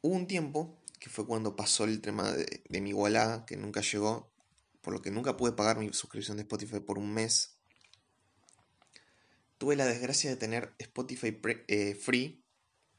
Hubo 0.02 0.14
un 0.14 0.26
tiempo 0.26 0.76
que 1.00 1.10
fue 1.10 1.26
cuando 1.26 1.56
pasó 1.56 1.84
el 1.84 2.00
tema 2.00 2.30
de, 2.32 2.80
mi 2.80 2.90
igualada, 2.90 3.46
que 3.46 3.56
nunca 3.56 3.80
llegó, 3.80 4.30
por 4.80 4.92
lo 4.92 5.02
que 5.02 5.10
nunca 5.10 5.36
pude 5.36 5.52
pagar 5.52 5.78
mi 5.78 5.92
suscripción 5.92 6.36
de 6.36 6.42
Spotify 6.42 6.80
por 6.80 6.98
un 6.98 7.12
mes. 7.12 7.56
Tuve 9.58 9.76
la 9.76 9.86
desgracia 9.86 10.30
de 10.30 10.36
tener 10.36 10.74
Spotify 10.78 11.36
eh, 11.68 11.94
free 11.94 12.44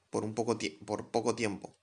por, 0.10 0.24
un 0.24 0.34
poco 0.34 0.58
por 0.86 1.12
poco 1.12 1.36
tiempo. 1.36 1.76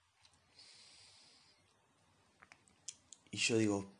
Y 3.30 3.38
yo 3.38 3.58
digo, 3.58 3.92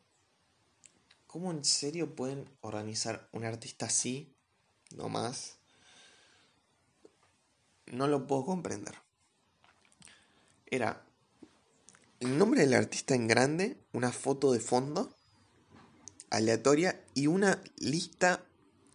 ¿cómo 1.27 1.51
en 1.51 1.63
serio 1.63 2.15
pueden 2.15 2.49
organizar 2.61 3.29
un 3.31 3.45
artista 3.45 3.87
así, 3.87 4.35
no 4.95 5.09
más? 5.09 5.56
No 7.91 8.07
lo 8.07 8.27
puedo 8.27 8.45
comprender. 8.45 8.95
Era 10.65 11.05
el 12.19 12.37
nombre 12.37 12.61
del 12.61 12.73
artista 12.73 13.15
en 13.15 13.27
grande, 13.27 13.85
una 13.93 14.11
foto 14.11 14.51
de 14.51 14.59
fondo 14.59 15.17
aleatoria 16.29 17.05
y 17.13 17.27
una 17.27 17.61
lista 17.77 18.43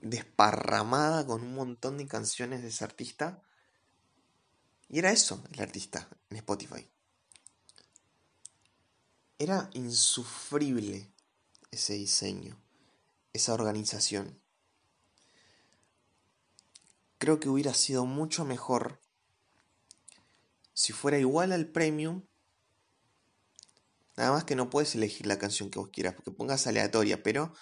desparramada 0.00 1.26
con 1.26 1.42
un 1.42 1.54
montón 1.54 1.98
de 1.98 2.06
canciones 2.06 2.62
de 2.62 2.68
ese 2.68 2.84
artista. 2.84 3.42
Y 4.88 4.98
era 4.98 5.12
eso, 5.12 5.42
el 5.52 5.60
artista, 5.60 6.08
en 6.28 6.36
Spotify. 6.38 6.86
Era 9.38 9.70
insufrible 9.72 11.10
ese 11.70 11.94
diseño, 11.94 12.60
esa 13.32 13.54
organización. 13.54 14.41
Creo 17.22 17.38
que 17.38 17.48
hubiera 17.48 17.72
sido 17.72 18.04
mucho 18.04 18.44
mejor 18.44 19.00
si 20.72 20.92
fuera 20.92 21.20
igual 21.20 21.52
al 21.52 21.68
premium 21.68 22.26
Nada 24.16 24.32
más 24.32 24.42
que 24.42 24.56
no 24.56 24.70
puedes 24.70 24.96
elegir 24.96 25.28
la 25.28 25.38
canción 25.38 25.70
que 25.70 25.78
vos 25.78 25.90
quieras, 25.90 26.14
porque 26.14 26.32
pongas 26.32 26.66
aleatoria, 26.66 27.22
pero 27.22 27.54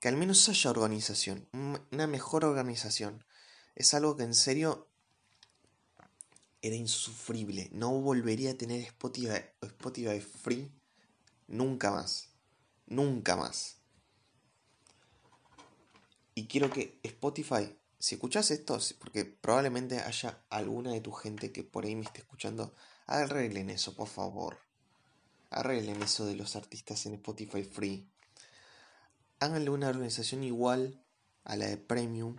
que 0.00 0.08
al 0.08 0.16
menos 0.16 0.48
haya 0.48 0.68
organización, 0.68 1.48
una 1.52 2.08
mejor 2.08 2.44
organización. 2.44 3.24
Es 3.76 3.94
algo 3.94 4.16
que 4.16 4.24
en 4.24 4.34
serio 4.34 4.90
era 6.60 6.74
insufrible. 6.74 7.70
No 7.72 7.92
volvería 7.92 8.50
a 8.50 8.58
tener 8.58 8.80
Spotify, 8.80 9.44
Spotify 9.62 10.20
free 10.20 10.72
nunca 11.46 11.92
más. 11.92 12.30
Nunca 12.86 13.36
más. 13.36 13.76
Y 16.34 16.48
quiero 16.48 16.68
que 16.68 16.98
Spotify, 17.04 17.78
si 18.04 18.16
escuchas 18.16 18.50
esto, 18.50 18.78
porque 18.98 19.24
probablemente 19.24 19.98
haya 19.98 20.38
alguna 20.50 20.92
de 20.92 21.00
tu 21.00 21.10
gente 21.10 21.52
que 21.52 21.64
por 21.64 21.86
ahí 21.86 21.96
me 21.96 22.04
esté 22.04 22.18
escuchando, 22.18 22.74
arreglen 23.06 23.70
eso, 23.70 23.96
por 23.96 24.08
favor. 24.08 24.58
Arreglen 25.48 26.02
eso 26.02 26.26
de 26.26 26.36
los 26.36 26.54
artistas 26.54 27.06
en 27.06 27.14
Spotify 27.14 27.64
Free. 27.64 28.06
Háganle 29.40 29.70
una 29.70 29.88
organización 29.88 30.44
igual 30.44 31.02
a 31.44 31.56
la 31.56 31.64
de 31.66 31.78
Premium. 31.78 32.36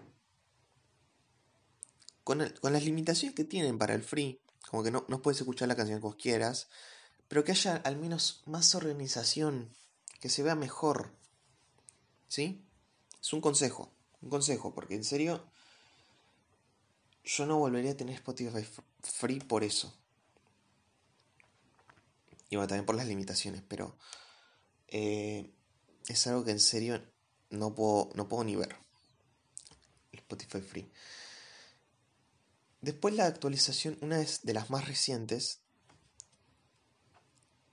Con, 2.24 2.38
las 2.62 2.84
limitaciones 2.84 3.36
que 3.36 3.44
tienen 3.44 3.80
para 3.80 3.96
el 3.96 4.04
free. 4.04 4.40
Como 4.70 4.84
que 4.84 4.92
no, 4.92 5.04
no 5.08 5.24
puedes 5.24 5.40
escuchar 5.40 5.68
la 5.68 5.76
canción 5.76 5.98
que 5.98 6.06
vos 6.06 6.16
quieras. 6.16 6.68
Pero 7.28 7.44
que 7.44 7.54
haya 7.54 7.78
al 7.78 7.98
menos 7.98 8.44
más 8.46 8.76
organización. 8.76 9.76
Que 10.20 10.30
se 10.30 10.44
vea 10.44 10.54
mejor. 10.54 11.10
¿Sí? 12.28 12.64
Es 13.20 13.34
un 13.34 13.42
consejo. 13.42 13.92
Un 14.22 14.30
consejo. 14.30 14.76
Porque 14.76 14.94
en 14.94 15.04
serio. 15.04 15.55
Yo 17.26 17.46
no 17.46 17.58
volvería 17.58 17.92
a 17.92 17.98
tener 17.98 18.16
Spotify 18.16 18.66
free 19.02 19.40
por 19.40 19.64
eso. 19.64 19.94
Y 22.50 22.56
bueno, 22.56 22.68
también 22.68 22.86
por 22.86 22.96
las 22.96 23.08
limitaciones, 23.08 23.64
pero 23.68 23.98
eh, 24.88 25.52
es 26.08 26.28
algo 26.28 26.46
que 26.46 26.52
en 26.52 26.60
serio 26.60 27.02
no 27.50 27.74
puedo, 27.74 28.12
no 28.14 28.28
puedo 28.28 28.44
ni 28.44 28.56
ver. 28.56 28.76
Spotify 30.12 30.62
Free. 30.62 30.92
Después 32.82 33.16
la 33.16 33.26
actualización, 33.26 33.98
una 34.02 34.20
de 34.20 34.54
las 34.54 34.70
más 34.70 34.88
recientes, 34.88 35.62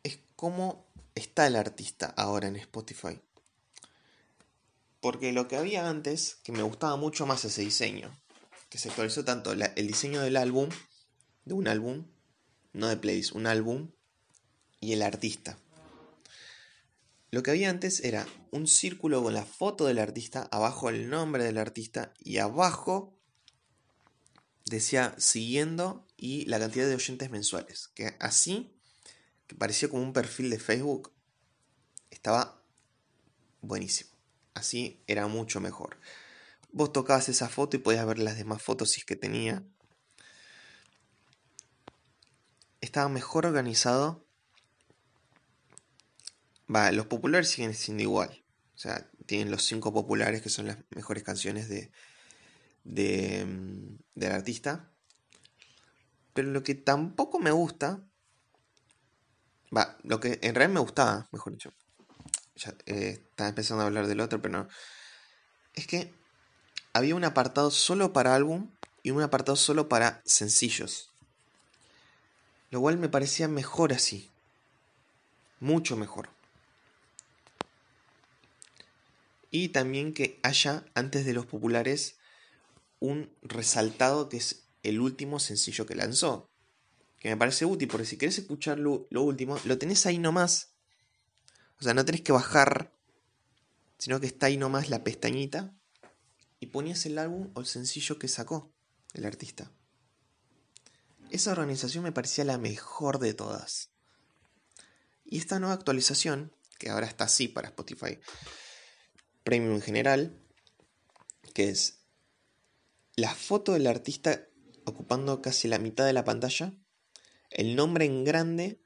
es 0.03 0.19
cómo 0.37 0.87
está 1.15 1.47
el 1.47 1.57
artista 1.57 2.13
ahora 2.17 2.49
en 2.49 2.57
Spotify. 2.57 3.21
Porque 5.01 5.33
lo 5.33 5.49
que 5.49 5.57
había 5.57 5.89
antes, 5.89 6.37
que 6.45 6.53
me 6.53 6.63
gustaba 6.63 6.97
mucho 6.97 7.27
más 7.27 7.45
ese 7.45 7.63
diseño, 7.63 8.17
que 8.73 8.79
se 8.79 8.89
actualizó 8.89 9.23
tanto 9.23 9.53
el 9.53 9.87
diseño 9.87 10.23
del 10.23 10.39
álbum, 10.39 10.71
de 11.45 11.53
un 11.53 11.69
álbum, 11.69 12.07
no 12.73 12.89
de 12.89 12.97
plays, 12.97 13.33
un 13.33 13.47
álbum, 13.47 13.91
y 14.81 14.95
el 14.95 15.03
artista. 15.03 15.59
Lo 17.31 17.43
que 17.43 17.51
había 17.51 17.69
antes 17.69 18.01
era 18.01 18.27
un 18.51 18.67
círculo 18.67 19.23
con 19.23 19.35
la 19.35 19.45
foto 19.45 19.85
del 19.85 19.99
artista, 19.99 20.49
abajo 20.51 20.89
el 20.89 21.11
nombre 21.11 21.45
del 21.45 21.59
artista 21.59 22.15
y 22.19 22.39
abajo 22.39 23.15
decía 24.65 25.15
siguiendo 25.19 26.07
y 26.17 26.47
la 26.47 26.59
cantidad 26.59 26.89
de 26.89 26.95
oyentes 26.95 27.31
mensuales. 27.31 27.91
Que 27.95 28.17
así, 28.21 28.75
que 29.49 29.55
parecía 29.55 29.91
como 29.91 30.03
un 30.03 30.15
perfil 30.15 30.49
de 30.49 30.59
Facebook, 30.59 31.13
estaba 32.11 32.65
buenísimo. 33.61 34.13
Así 34.55 35.03
era 35.07 35.27
mucho 35.27 35.61
mejor. 35.61 35.99
Vos 36.73 36.91
tocabas 36.93 37.29
esa 37.29 37.51
foto 37.51 37.77
y 37.77 37.81
podías 37.81 38.07
ver 38.07 38.19
las 38.19 38.39
demás 38.39 38.63
fotos 38.63 38.91
si 38.91 39.01
es 39.01 39.05
que 39.05 39.15
tenía. 39.15 39.63
Estaba 42.81 43.11
mejor 43.11 43.45
organizado. 43.45 44.27
Va, 46.75 46.91
los 46.93 47.07
populares 47.07 47.51
siguen 47.51 47.75
siendo 47.75 48.03
igual. 48.03 48.43
O 48.75 48.79
sea, 48.79 49.11
tienen 49.27 49.51
los 49.51 49.65
cinco 49.65 49.93
populares 49.93 50.41
que 50.41 50.49
son 50.49 50.67
las 50.67 50.79
mejores 50.91 51.23
canciones 51.23 51.69
de, 51.69 51.93
de, 52.85 53.45
mm, 53.45 53.99
del 54.15 54.33
artista. 54.33 54.91
Pero 56.33 56.49
lo 56.49 56.63
que 56.63 56.75
tampoco 56.75 57.39
me 57.39 57.51
gusta. 57.51 58.03
Va, 59.77 59.99
lo 60.05 60.21
que 60.21 60.39
en 60.43 60.55
realidad 60.55 60.75
me 60.75 60.81
gustaba, 60.81 61.29
mejor 61.33 61.53
dicho. 61.53 61.75
Ya, 62.57 62.75
eh, 62.87 63.27
estaba 63.29 63.51
empezando 63.51 63.83
a 63.83 63.87
hablar 63.87 64.07
del 64.07 64.21
otro, 64.21 64.41
pero 64.41 64.53
no. 64.53 64.69
Es 65.75 65.87
que 65.87 66.22
había 66.93 67.15
un 67.15 67.25
apartado 67.25 67.71
solo 67.71 68.13
para 68.13 68.35
álbum 68.35 68.71
y 69.03 69.11
un 69.11 69.23
apartado 69.23 69.57
solo 69.57 69.89
para 69.89 70.23
sencillos. 70.25 71.11
Lo 72.71 72.81
cual 72.81 72.99
me 72.99 73.09
parecía 73.09 73.49
mejor 73.49 73.93
así. 73.93 74.31
Mucho 75.61 75.97
mejor. 75.97 76.29
Y 79.51 79.69
también 79.69 80.15
que 80.15 80.41
haya, 80.43 80.85
antes 80.95 81.27
de 81.27 81.35
los 81.35 81.47
populares, 81.47 82.17
un 83.01 83.31
resaltado 83.43 84.29
que 84.29 84.39
es 84.39 84.63
el 84.83 85.01
último 85.01 85.41
sencillo 85.41 85.85
que 85.85 85.95
lanzó. 85.95 86.49
Que 87.19 87.29
me 87.29 87.37
parece 87.37 87.67
útil, 87.67 87.89
porque 87.89 88.07
si 88.07 88.17
querés 88.17 88.39
escuchar 88.39 88.79
lo, 88.79 89.07
último, 89.11 89.59
lo 89.65 89.79
tenés 89.79 90.07
ahí 90.07 90.19
nomás. 90.19 90.73
O 91.79 91.85
sea, 91.85 91.95
no 91.95 92.05
tenés 92.05 92.23
que 92.23 92.33
bajar, 92.33 92.93
sino 93.99 94.19
que 94.21 94.27
está 94.27 94.47
ahí 94.47 94.57
nomás 94.57 94.89
la 94.89 95.05
pestañita. 95.05 95.75
Y 96.63 96.67
ponías 96.67 97.05
el 97.07 97.19
álbum 97.19 97.51
o 97.55 97.61
el 97.61 97.67
sencillo 97.67 98.21
que 98.21 98.29
sacó 98.29 98.73
el 99.15 99.25
artista. 99.25 99.73
Esa 101.31 101.51
organización 101.51 102.05
me 102.05 102.13
parecía 102.13 102.45
la 102.45 102.57
mejor 102.57 103.19
de 103.19 103.35
todas. 103.35 103.91
Y 105.25 105.39
esta 105.39 105.59
nueva 105.59 105.75
actualización, 105.75 106.55
que 106.79 106.91
ahora 106.91 107.09
está 107.09 107.25
así 107.25 107.49
para 107.49 107.71
Spotify 107.71 108.21
Premium 109.43 109.75
en 109.75 109.83
general, 109.83 110.41
que 111.53 111.69
es 111.69 112.05
la 113.17 113.35
foto 113.35 113.73
del 113.73 113.89
artista 113.89 114.47
ocupando 114.85 115.43
casi 115.43 115.67
la 115.67 115.81
mitad 115.81 116.07
de 116.07 116.13
la 116.13 116.23
pantalla, 116.23 116.75
el 117.51 117.75
nombre 117.75 118.05
en 118.05 118.23
grande, 118.23 118.81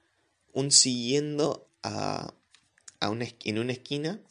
un 0.55 0.71
siguiendo 0.71 1.71
a, 1.83 2.33
en 3.03 3.59
una 3.59 3.73
esquina, 3.73 4.23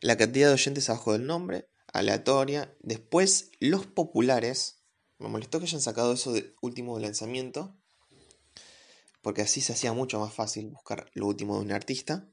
la 0.00 0.16
cantidad 0.16 0.48
de 0.48 0.54
oyentes 0.54 0.90
abajo 0.90 1.12
del 1.12 1.24
nombre, 1.24 1.68
aleatoria, 1.98 2.76
después 2.80 3.50
los 3.60 3.86
populares, 3.86 4.82
me 5.18 5.28
molestó 5.28 5.58
que 5.58 5.66
hayan 5.66 5.80
sacado 5.80 6.12
eso 6.12 6.32
de 6.32 6.54
último 6.60 6.98
lanzamiento, 6.98 7.76
porque 9.22 9.42
así 9.42 9.60
se 9.60 9.72
hacía 9.72 9.92
mucho 9.92 10.20
más 10.20 10.32
fácil 10.32 10.68
buscar 10.68 11.10
lo 11.14 11.26
último 11.26 11.56
de 11.56 11.62
un 11.62 11.72
artista. 11.72 12.28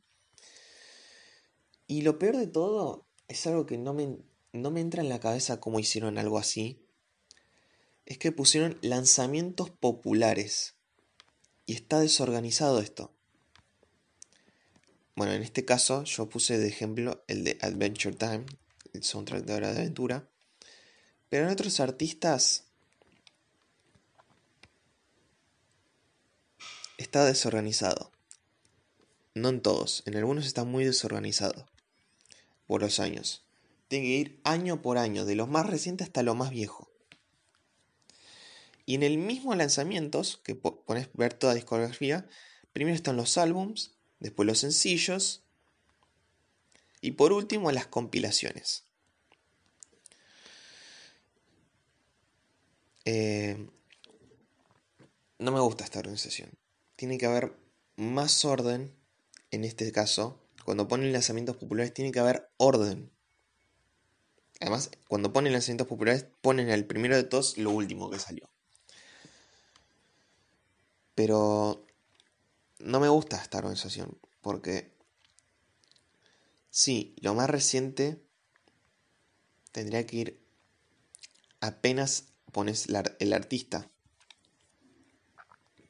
Y 1.88 2.02
lo 2.02 2.20
peor 2.20 2.38
de 2.38 2.48
todo 2.48 3.08
es 3.28 3.46
algo 3.48 3.66
que 3.66 3.78
no 3.78 3.94
me 3.94 4.18
no 4.54 4.70
me 4.70 4.82
entra 4.82 5.02
en 5.02 5.10
la 5.10 5.20
cabeza 5.20 5.60
cómo 5.60 5.80
hicieron 5.80 6.18
algo 6.18 6.38
así. 6.38 6.86
Es 8.06 8.18
que 8.18 8.32
pusieron 8.32 8.78
lanzamientos 8.82 9.72
populares. 9.72 10.76
Y 11.66 11.74
está 11.74 12.00
desorganizado 12.00 12.80
esto. 12.80 13.16
Bueno, 15.16 15.34
en 15.34 15.42
este 15.42 15.66
caso 15.66 16.04
yo 16.04 16.30
puse 16.30 16.58
de 16.58 16.68
ejemplo 16.68 17.24
el 17.28 17.44
de 17.44 17.58
Adventure 17.62 18.16
Time, 18.16 18.46
el 18.94 19.04
soundtrack 19.04 19.44
de 19.44 19.54
Hora 19.54 19.74
de 19.74 19.80
Aventura. 19.80 20.28
Pero 21.30 21.46
en 21.46 21.52
otros 21.52 21.80
artistas 21.80 22.66
está 26.98 27.26
desorganizado. 27.26 28.12
No 29.36 29.50
en 29.50 29.62
todos, 29.62 30.04
en 30.06 30.16
algunos 30.16 30.46
está 30.46 30.64
muy 30.64 30.86
desorganizado 30.86 31.68
por 32.68 32.82
los 32.82 33.00
años 33.00 33.44
tiene 33.94 34.08
que 34.08 34.14
ir 34.14 34.42
año 34.44 34.82
por 34.82 34.98
año, 34.98 35.24
de 35.24 35.36
los 35.36 35.48
más 35.48 35.68
recientes 35.68 36.08
hasta 36.08 36.24
lo 36.24 36.34
más 36.34 36.50
viejo. 36.50 36.90
Y 38.88 38.96
en 38.96 39.04
el 39.04 39.20
mismo 39.20 39.54
lanzamientos, 39.54 40.42
que 40.44 40.56
pones 40.56 41.10
ver 41.14 41.36
toda 41.36 41.54
discografía, 41.54 42.28
primero 42.72 42.96
están 42.96 43.18
los 43.18 43.38
álbums, 43.38 43.92
después 44.20 44.48
los 44.48 44.58
sencillos 44.58 45.43
y 47.04 47.12
por 47.12 47.34
último 47.34 47.70
las 47.74 47.86
compilaciones. 47.88 48.86
Eh, 53.04 53.68
no 55.38 55.52
me 55.52 55.60
gusta 55.60 55.84
esta 55.84 56.00
organización. 56.00 56.50
Tiene 56.96 57.18
que 57.18 57.26
haber 57.26 57.58
más 57.98 58.46
orden 58.46 58.96
en 59.52 59.66
este 59.66 59.92
caso. 59.92 60.40
Cuando 60.64 60.88
ponen 60.88 61.12
lanzamientos 61.12 61.58
populares 61.58 61.94
tiene 61.94 62.14
que 62.14 62.20
haber 62.20 62.50
orden. 62.56 63.12
Además, 64.62 64.90
cuando 65.10 65.34
ponen 65.34 65.52
lanzamientos 65.52 65.88
populares, 65.88 66.28
ponen 66.40 66.70
el 66.70 66.86
primero 66.86 67.18
de 67.18 67.26
todos 67.26 67.58
lo 67.58 67.72
último 67.72 68.10
que 68.10 68.20
salió. 68.20 68.50
Pero 71.16 71.86
no 72.80 73.02
me 73.02 73.10
gusta 73.10 73.42
esta 73.42 73.58
organización, 73.58 74.18
porque 74.40 74.93
sí, 76.74 77.16
lo 77.22 77.36
más 77.36 77.50
reciente 77.50 78.26
tendría 79.72 80.08
que 80.08 80.16
ir 80.18 80.48
apenas 81.62 82.34
pones 82.52 82.88
el 83.20 83.34
artista 83.34 83.92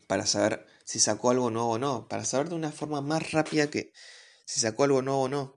para 0.08 0.26
saber 0.26 0.68
si 0.84 1.00
sacó 1.00 1.30
algo 1.30 1.50
nuevo 1.50 1.70
o 1.70 1.80
no, 1.80 2.10
para 2.10 2.26
saber 2.26 2.50
de 2.50 2.56
una 2.56 2.72
forma 2.72 3.02
más 3.02 3.32
rápida 3.32 3.70
que 3.70 3.94
si 4.44 4.60
sacó 4.60 4.84
algo 4.84 5.02
nuevo 5.02 5.22
o 5.22 5.30
no. 5.30 5.56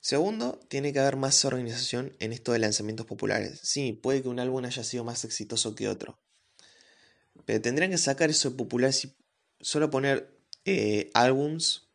Segundo, 0.00 0.58
tiene 0.68 0.94
que 0.94 1.00
haber 1.00 1.16
más 1.16 1.44
organización 1.44 2.16
en 2.18 2.32
esto 2.32 2.52
de 2.52 2.60
lanzamientos 2.60 3.04
populares. 3.04 3.60
Sí, 3.62 3.92
puede 3.92 4.22
que 4.22 4.28
un 4.28 4.40
álbum 4.40 4.64
haya 4.64 4.82
sido 4.82 5.04
más 5.04 5.24
exitoso 5.24 5.74
que 5.74 5.88
otro. 5.88 6.18
Pero 7.44 7.60
tendrían 7.60 7.90
que 7.90 7.98
sacar 7.98 8.30
eso 8.30 8.50
de 8.50 8.56
popular 8.56 8.90
y 9.04 9.14
solo 9.60 9.90
poner 9.90 10.34
eh, 10.64 11.10
álbums, 11.12 11.89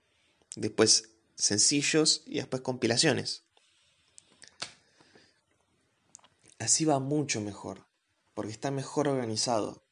después 0.56 1.10
sencillos 1.36 2.24
y 2.26 2.36
después 2.36 2.62
compilaciones. 2.62 3.44
Así 6.60 6.86
va 6.86 7.00
mucho 7.00 7.42
mejor, 7.42 7.86
porque 8.34 8.52
está 8.52 8.72
mejor 8.72 9.08
organizado. 9.08 9.84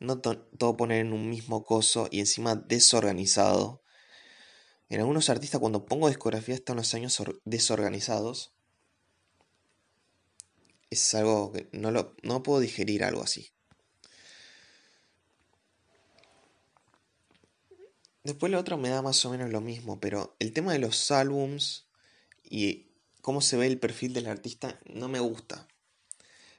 No 0.00 0.18
todo 0.20 0.76
poner 0.76 1.06
en 1.06 1.12
un 1.12 1.30
mismo 1.30 1.64
coso 1.64 2.08
y 2.10 2.20
encima 2.20 2.56
desorganizado 2.56 3.84
en 4.88 5.00
algunos 5.00 5.30
artistas 5.30 5.60
cuando 5.60 5.86
pongo 5.86 6.08
discografía 6.08 6.54
están 6.54 6.76
los 6.76 6.94
años 6.94 7.20
desorganizados. 7.44 8.52
Es 10.90 11.14
algo 11.14 11.52
que 11.52 11.68
no, 11.72 11.90
lo, 11.90 12.14
no 12.22 12.42
puedo 12.42 12.60
digerir 12.60 13.02
algo 13.02 13.22
así. 13.22 13.53
Después 18.24 18.50
lo 18.50 18.58
otro 18.58 18.78
me 18.78 18.88
da 18.88 19.02
más 19.02 19.22
o 19.26 19.30
menos 19.30 19.50
lo 19.50 19.60
mismo, 19.60 20.00
pero 20.00 20.34
el 20.38 20.54
tema 20.54 20.72
de 20.72 20.78
los 20.78 21.10
álbums 21.10 21.84
y 22.42 22.88
cómo 23.20 23.42
se 23.42 23.58
ve 23.58 23.66
el 23.66 23.78
perfil 23.78 24.14
del 24.14 24.28
artista 24.28 24.80
no 24.86 25.08
me 25.08 25.20
gusta. 25.20 25.68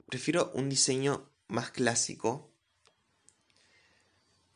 Prefiero 0.05 0.51
un 0.53 0.69
diseño 0.69 1.27
más 1.47 1.71
clásico 1.71 2.51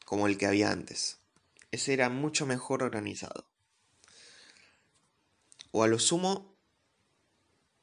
como 0.05 0.27
el 0.27 0.37
que 0.37 0.45
había 0.45 0.71
antes. 0.71 1.17
Ese 1.71 1.93
era 1.93 2.09
mucho 2.09 2.45
mejor 2.45 2.83
organizado. 2.83 3.49
O 5.71 5.83
a 5.83 5.87
lo 5.87 5.97
sumo, 5.97 6.55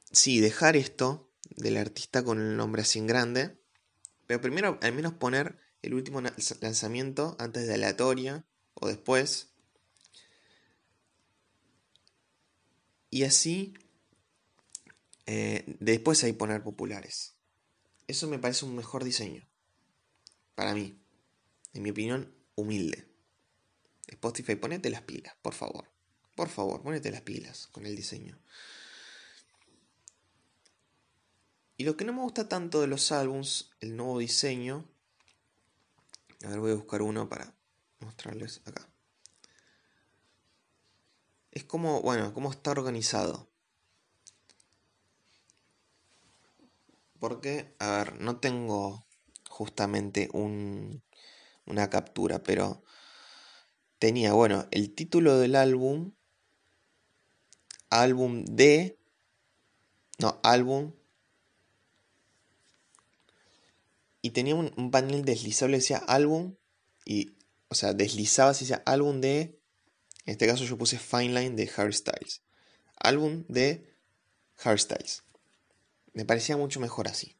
sí, 0.09 0.39
dejar 0.39 0.77
esto 0.77 1.29
del 1.49 1.75
artista 1.75 2.23
con 2.23 2.39
el 2.39 2.55
nombre 2.55 2.81
así 2.81 2.99
en 2.99 3.07
grande. 3.07 3.61
Pero 4.25 4.39
primero, 4.39 4.79
al 4.81 4.93
menos 4.93 5.13
poner 5.13 5.59
el 5.81 5.93
último 5.93 6.21
lanzamiento 6.21 7.35
antes 7.39 7.67
de 7.67 7.73
aleatoria 7.73 8.45
o 8.79 8.87
después. 8.87 9.49
Y 13.09 13.23
así, 13.23 13.73
eh, 15.25 15.77
después 15.79 16.23
ahí 16.23 16.33
poner 16.33 16.63
populares. 16.63 17.35
Eso 18.07 18.27
me 18.27 18.39
parece 18.39 18.65
un 18.65 18.75
mejor 18.75 19.03
diseño. 19.03 19.47
Para 20.55 20.73
mí. 20.73 20.99
En 21.73 21.83
mi 21.83 21.91
opinión, 21.91 22.33
humilde. 22.55 23.07
Spotify, 24.07 24.55
ponete 24.55 24.89
las 24.89 25.01
pilas, 25.01 25.35
por 25.41 25.53
favor. 25.53 25.91
Por 26.35 26.49
favor, 26.49 26.81
ponete 26.81 27.11
las 27.11 27.21
pilas 27.21 27.67
con 27.67 27.85
el 27.85 27.95
diseño. 27.95 28.39
Y 31.77 31.83
lo 31.83 31.95
que 31.95 32.05
no 32.05 32.13
me 32.13 32.21
gusta 32.21 32.49
tanto 32.49 32.81
de 32.81 32.87
los 32.87 33.11
álbums, 33.11 33.71
el 33.81 33.95
nuevo 33.95 34.17
diseño. 34.19 34.89
A 36.43 36.49
ver, 36.49 36.59
voy 36.59 36.71
a 36.71 36.75
buscar 36.75 37.01
uno 37.01 37.29
para 37.29 37.56
mostrarles 37.99 38.61
acá. 38.65 38.89
Es 41.51 41.63
como, 41.63 42.01
bueno, 42.01 42.33
cómo 42.33 42.51
está 42.51 42.71
organizado. 42.71 43.49
Porque, 47.19 47.75
a 47.79 47.97
ver, 47.97 48.21
no 48.21 48.39
tengo 48.39 49.07
justamente 49.49 50.29
un, 50.33 51.01
una 51.65 51.89
captura, 51.89 52.43
pero 52.43 52.83
tenía, 53.99 54.33
bueno, 54.33 54.67
el 54.71 54.93
título 54.93 55.37
del 55.37 55.55
álbum, 55.55 56.13
álbum 57.89 58.45
de, 58.45 58.99
no, 60.19 60.39
álbum, 60.43 60.93
y 64.21 64.31
tenía 64.31 64.55
un, 64.55 64.91
panel 64.91 65.25
deslizable 65.25 65.77
decía 65.77 65.97
álbum, 65.97 66.55
y, 67.05 67.36
o 67.69 67.75
sea, 67.75 67.93
deslizaba, 67.93 68.53
se 68.53 68.65
decía 68.65 68.83
álbum 68.85 69.21
de, 69.21 69.59
en 70.25 70.31
este 70.31 70.47
caso 70.47 70.63
yo 70.63 70.77
puse 70.77 70.97
Fine 70.97 71.39
Line 71.39 71.55
de 71.55 71.71
Harry 71.75 71.93
Styles, 71.93 72.41
álbum 72.97 73.43
de 73.47 73.93
Harry 74.63 74.79
Styles. 74.79 75.23
Me 76.13 76.25
parecía 76.25 76.57
mucho 76.57 76.79
mejor 76.79 77.07
así. 77.07 77.35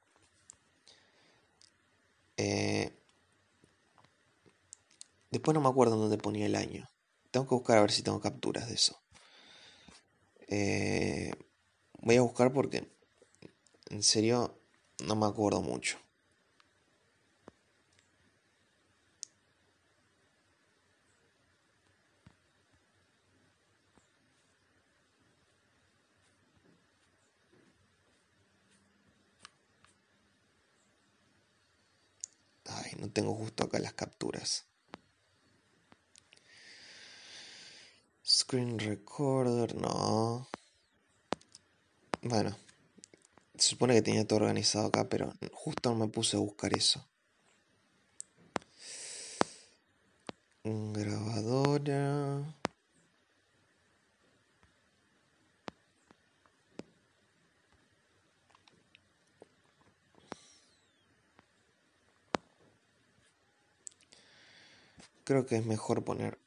Eh, 2.38 2.92
después 5.32 5.56
no 5.56 5.62
me 5.62 5.70
acuerdo 5.70 5.98
dónde 5.98 6.18
ponía 6.18 6.46
el 6.46 6.56
año. 6.56 6.88
Tengo 7.32 7.48
que 7.48 7.56
buscar 7.56 7.78
a 7.78 7.82
ver 7.82 7.92
si 7.92 8.04
tengo 8.04 8.22
capturas 8.22 8.68
de 8.68 8.76
eso. 8.76 9.02
Eh, 10.48 11.34
voy 12.00 12.16
a 12.16 12.22
buscar 12.22 12.54
porque 12.54 12.88
en 13.90 14.04
serio 14.04 14.60
no 15.04 15.16
me 15.16 15.26
acuerdo 15.26 15.62
mucho. 15.62 15.98
No 33.00 33.10
tengo 33.10 33.34
justo 33.36 33.64
acá 33.64 33.80
las 33.80 33.94
capturas. 33.94 34.66
Screen 38.26 38.78
recorder, 38.80 39.76
no. 39.76 40.48
Bueno, 42.22 42.58
se 43.58 43.70
supone 43.70 43.94
que 43.94 44.02
tenía 44.02 44.28
todo 44.28 44.40
organizado 44.40 44.88
acá, 44.88 45.08
pero 45.08 45.34
justo 45.54 45.90
no 45.90 45.96
me 45.96 46.08
puse 46.08 46.36
a 46.36 46.40
buscar 46.40 46.76
eso. 46.76 47.08
Grabadora. 50.64 52.44
Creo 65.28 65.46
que 65.46 65.58
es 65.58 65.66
mejor 65.66 66.06
poner 66.06 66.40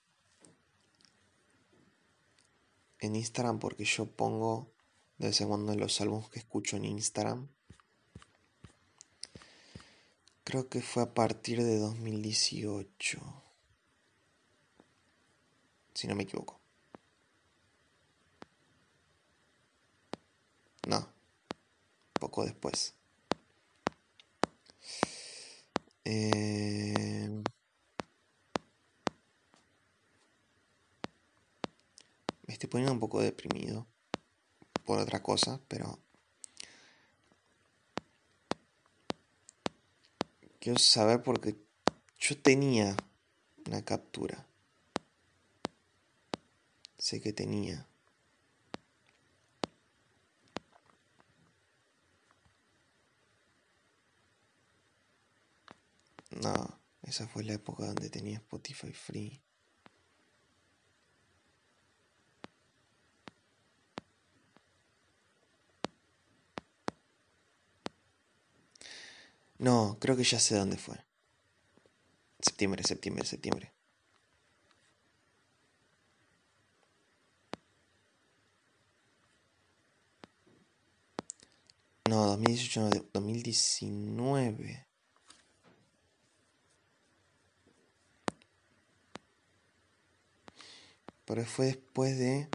en 2.99 3.15
Instagram 3.15 3.59
porque 3.59 3.85
yo 3.85 4.07
pongo 4.07 4.73
de 5.19 5.27
vez 5.27 5.41
en 5.43 5.79
los 5.79 6.01
álbumes 6.01 6.31
que 6.31 6.39
escucho 6.39 6.79
en 6.79 6.87
Instagram. 6.87 7.47
Creo 10.45 10.71
que 10.71 10.81
fue 10.81 11.03
a 11.03 11.13
partir 11.13 11.63
de 11.63 11.77
2018. 11.77 13.21
Si 15.93 16.09
no 16.09 16.15
me 16.15 16.23
equivoco. 16.23 16.59
No. 20.89 21.07
Poco 22.19 22.47
después. 22.47 22.95
Eh... 26.07 27.43
estoy 32.61 32.69
poniendo 32.69 32.93
un 32.93 33.01
poco 33.01 33.23
deprimido 33.23 33.87
por 34.85 34.99
otra 34.99 35.23
cosa, 35.23 35.63
pero 35.67 35.99
quiero 40.59 40.79
saber 40.79 41.23
porque 41.23 41.57
yo 42.19 42.39
tenía 42.39 42.95
una 43.67 43.83
captura. 43.83 44.47
Sé 46.99 47.23
que 47.23 47.33
tenía. 47.33 47.89
No, 56.43 56.79
esa 57.05 57.27
fue 57.27 57.43
la 57.43 57.55
época 57.55 57.87
donde 57.87 58.11
tenía 58.11 58.37
Spotify 58.37 58.93
Free. 58.93 59.43
No, 69.61 69.99
creo 70.01 70.17
que 70.17 70.25
ya 70.25 70.41
sé 70.41 70.55
dónde 70.57 70.79
fue. 70.79 70.97
Septiembre, 72.41 72.83
septiembre, 72.83 73.27
septiembre. 73.27 73.75
No, 82.09 82.25
2018, 82.27 82.81
no, 82.81 82.91
2019. 83.13 84.87
Pero 91.27 91.45
fue 91.45 91.67
después 91.67 92.19
de... 92.19 92.49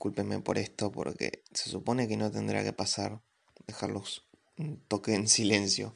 discúlpenme 0.00 0.40
por 0.40 0.56
esto, 0.56 0.90
porque 0.90 1.42
se 1.52 1.68
supone 1.68 2.08
que 2.08 2.16
no 2.16 2.30
tendrá 2.30 2.64
que 2.64 2.72
pasar, 2.72 3.20
dejarlos 3.66 4.26
un 4.56 4.80
toque 4.88 5.14
en 5.14 5.28
silencio, 5.28 5.94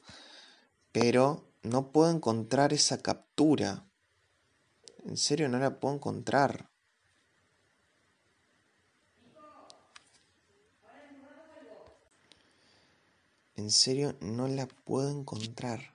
pero 0.93 1.49
no 1.63 1.91
puedo 1.91 2.11
encontrar 2.11 2.75
esa 2.75 2.99
captura. 2.99 3.87
En 5.07 5.17
serio, 5.17 5.49
no 5.49 5.59
la 5.59 5.81
puedo 5.81 5.95
encontrar. 5.95 6.69
En 13.57 13.71
serio, 13.71 14.19
no 14.21 14.49
la 14.49 14.67
puedo 14.67 15.11
encontrar. 15.11 15.95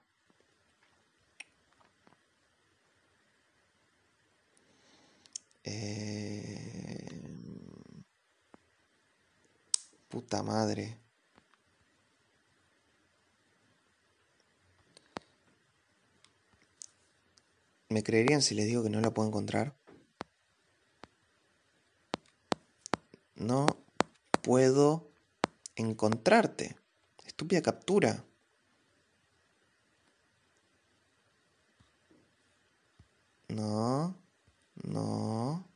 Eh... 5.63 6.68
Puta 10.09 10.41
madre. 10.43 10.99
¿Me 17.89 18.03
creerían 18.03 18.41
si 18.41 18.55
les 18.55 18.65
digo 18.65 18.83
que 18.83 18.89
no 18.89 19.01
la 19.01 19.11
puedo 19.11 19.27
encontrar? 19.27 19.75
No 23.35 23.67
puedo 24.41 25.11
encontrarte. 25.75 26.75
Estúpida 27.25 27.61
captura. 27.61 28.25
No, 33.47 34.15
no. 34.83 35.67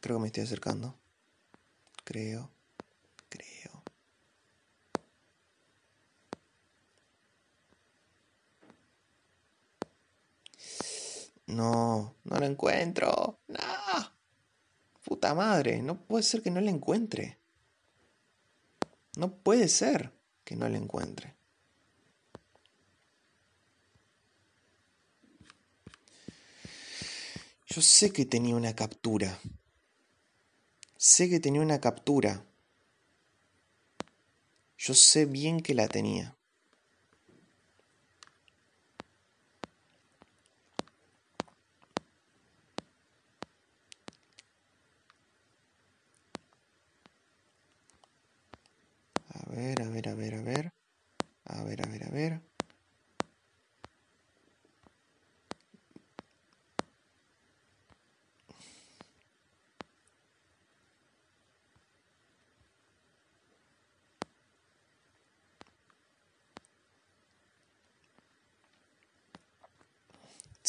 Creo 0.00 0.16
que 0.16 0.20
me 0.20 0.26
estoy 0.26 0.42
acercando. 0.42 0.98
Creo, 2.04 2.50
No, 11.52 12.16
no 12.24 12.38
la 12.38 12.46
encuentro. 12.46 13.40
No. 13.48 13.58
Puta 15.04 15.34
madre, 15.34 15.82
no 15.82 16.00
puede 16.06 16.22
ser 16.22 16.42
que 16.42 16.50
no 16.50 16.60
la 16.60 16.70
encuentre. 16.70 17.38
No 19.16 19.36
puede 19.36 19.68
ser 19.68 20.12
que 20.44 20.56
no 20.56 20.68
la 20.68 20.78
encuentre. 20.78 21.36
Yo 27.66 27.82
sé 27.82 28.12
que 28.12 28.24
tenía 28.24 28.56
una 28.56 28.74
captura. 28.74 29.38
Sé 30.96 31.28
que 31.28 31.40
tenía 31.40 31.60
una 31.60 31.80
captura. 31.80 32.44
Yo 34.78 34.94
sé 34.94 35.26
bien 35.26 35.60
que 35.60 35.74
la 35.74 35.88
tenía. 35.88 36.36
Ver, 49.56 49.76
a 49.82 49.88
ver, 49.94 50.08
a 50.08 50.14
ver, 50.14 50.34
a 50.34 50.42
ver. 50.42 50.64
A 51.46 51.64
ver, 51.64 51.80
a 51.86 51.90
ver, 51.92 52.04
a 52.04 52.10
ver. 52.10 52.32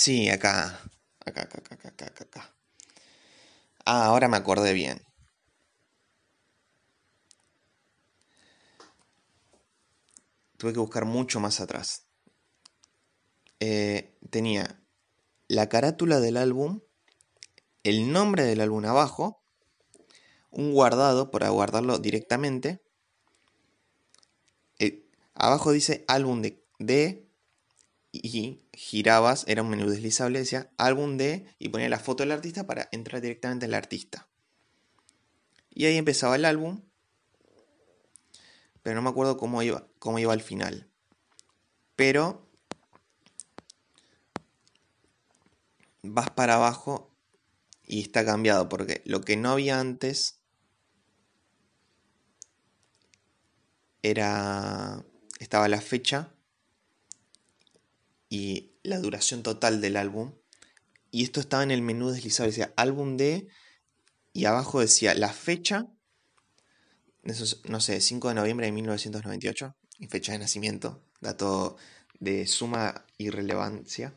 Sí, 0.02 0.30
acá. 0.30 0.80
Acá, 1.26 1.42
acá, 1.44 1.60
acá, 1.76 1.88
acá, 1.90 2.24
acá. 2.26 2.54
Ah, 3.86 4.06
ahora 4.08 4.28
me 4.28 4.38
acordé 4.38 4.74
bien. 4.74 5.02
Tuve 10.64 10.72
que 10.72 10.80
buscar 10.80 11.04
mucho 11.04 11.42
más 11.42 11.60
atrás. 11.60 12.06
Eh, 13.60 14.18
tenía 14.30 14.82
la 15.50 15.68
carátula 15.68 16.22
del 16.22 16.38
álbum, 16.38 16.80
el 17.84 18.14
nombre 18.14 18.46
del 18.46 18.62
álbum 18.62 18.86
abajo, 18.86 19.44
un 20.52 20.72
guardado 20.72 21.32
para 21.32 21.50
guardarlo 21.50 22.00
directamente. 22.00 22.82
Eh, 24.80 25.06
abajo 25.34 25.74
dice 25.74 26.06
álbum 26.08 26.42
de, 26.42 26.64
de 26.80 27.28
y 28.14 28.62
girabas, 28.72 29.44
era 29.50 29.64
un 29.64 29.70
menú 29.70 29.90
deslizable, 29.90 30.40
decía 30.40 30.72
álbum 30.78 31.18
de 31.18 31.46
y 31.60 31.68
ponía 31.68 31.90
la 31.90 32.00
foto 32.00 32.24
del 32.24 32.32
artista 32.32 32.66
para 32.66 32.88
entrar 32.94 33.20
directamente 33.20 33.66
al 33.66 33.74
artista. 33.74 34.30
Y 35.72 35.88
ahí 35.88 35.98
empezaba 35.98 36.38
el 36.38 36.46
álbum, 36.46 36.84
pero 38.84 38.96
no 38.96 39.02
me 39.02 39.10
acuerdo 39.10 39.38
cómo 39.38 39.64
iba, 39.64 39.88
cómo 39.98 40.20
iba 40.20 40.34
al 40.34 40.42
final. 40.42 40.92
Pero 41.96 42.50
vas 46.04 46.30
para 46.32 46.56
abajo 46.56 47.16
y 47.86 48.02
está 48.02 48.26
cambiado, 48.26 48.70
porque 48.70 49.02
lo 49.06 49.22
que 49.22 49.38
no 49.38 49.52
había 49.52 49.80
antes 49.80 50.42
era 54.02 55.06
estaba 55.40 55.70
la 55.70 55.82
fecha 55.82 56.34
y 58.30 58.76
la 58.84 59.00
duración 59.00 59.44
total 59.44 59.82
del 59.82 59.98
álbum. 59.98 60.34
Y 61.12 61.24
esto 61.24 61.40
estaba 61.40 61.64
en 61.64 61.72
el 61.72 61.82
menú 61.82 62.10
deslizable, 62.10 62.52
decía 62.52 62.74
álbum 62.76 63.18
de, 63.18 63.48
y 64.34 64.46
abajo 64.46 64.80
decía 64.80 65.14
la 65.14 65.32
fecha, 65.32 65.93
no 67.24 67.80
sé, 67.80 68.02
5 68.02 68.30
de 68.30 68.36
noviembre 68.36 68.66
de 68.68 68.72
1998, 68.72 69.76
y 70.00 70.08
fecha 70.08 70.34
de 70.34 70.40
nacimiento, 70.40 71.02
dato 71.22 71.78
de 72.20 72.48
suma 72.48 73.06
irrelevancia, 73.18 74.14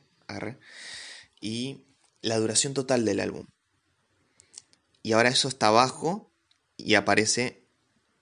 y 1.41 1.85
la 2.23 2.39
duración 2.39 2.75
total 2.75 3.05
del 3.05 3.21
álbum. 3.21 3.47
Y 5.03 5.13
ahora 5.13 5.29
eso 5.29 5.49
está 5.49 5.69
abajo 5.69 6.33
y 6.77 6.95
aparece 6.95 7.65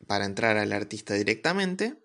para 0.06 0.26
entrar 0.26 0.58
al 0.58 0.72
artista 0.72 1.14
directamente 1.14 2.04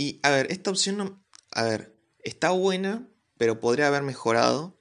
Y 0.00 0.18
a 0.22 0.30
ver, 0.30 0.50
esta 0.50 0.70
opción 0.70 0.96
no. 0.96 1.22
A 1.50 1.64
ver, 1.64 1.94
está 2.20 2.52
buena, 2.52 3.06
pero 3.36 3.60
podría 3.60 3.88
haber 3.88 4.02
mejorado. 4.02 4.79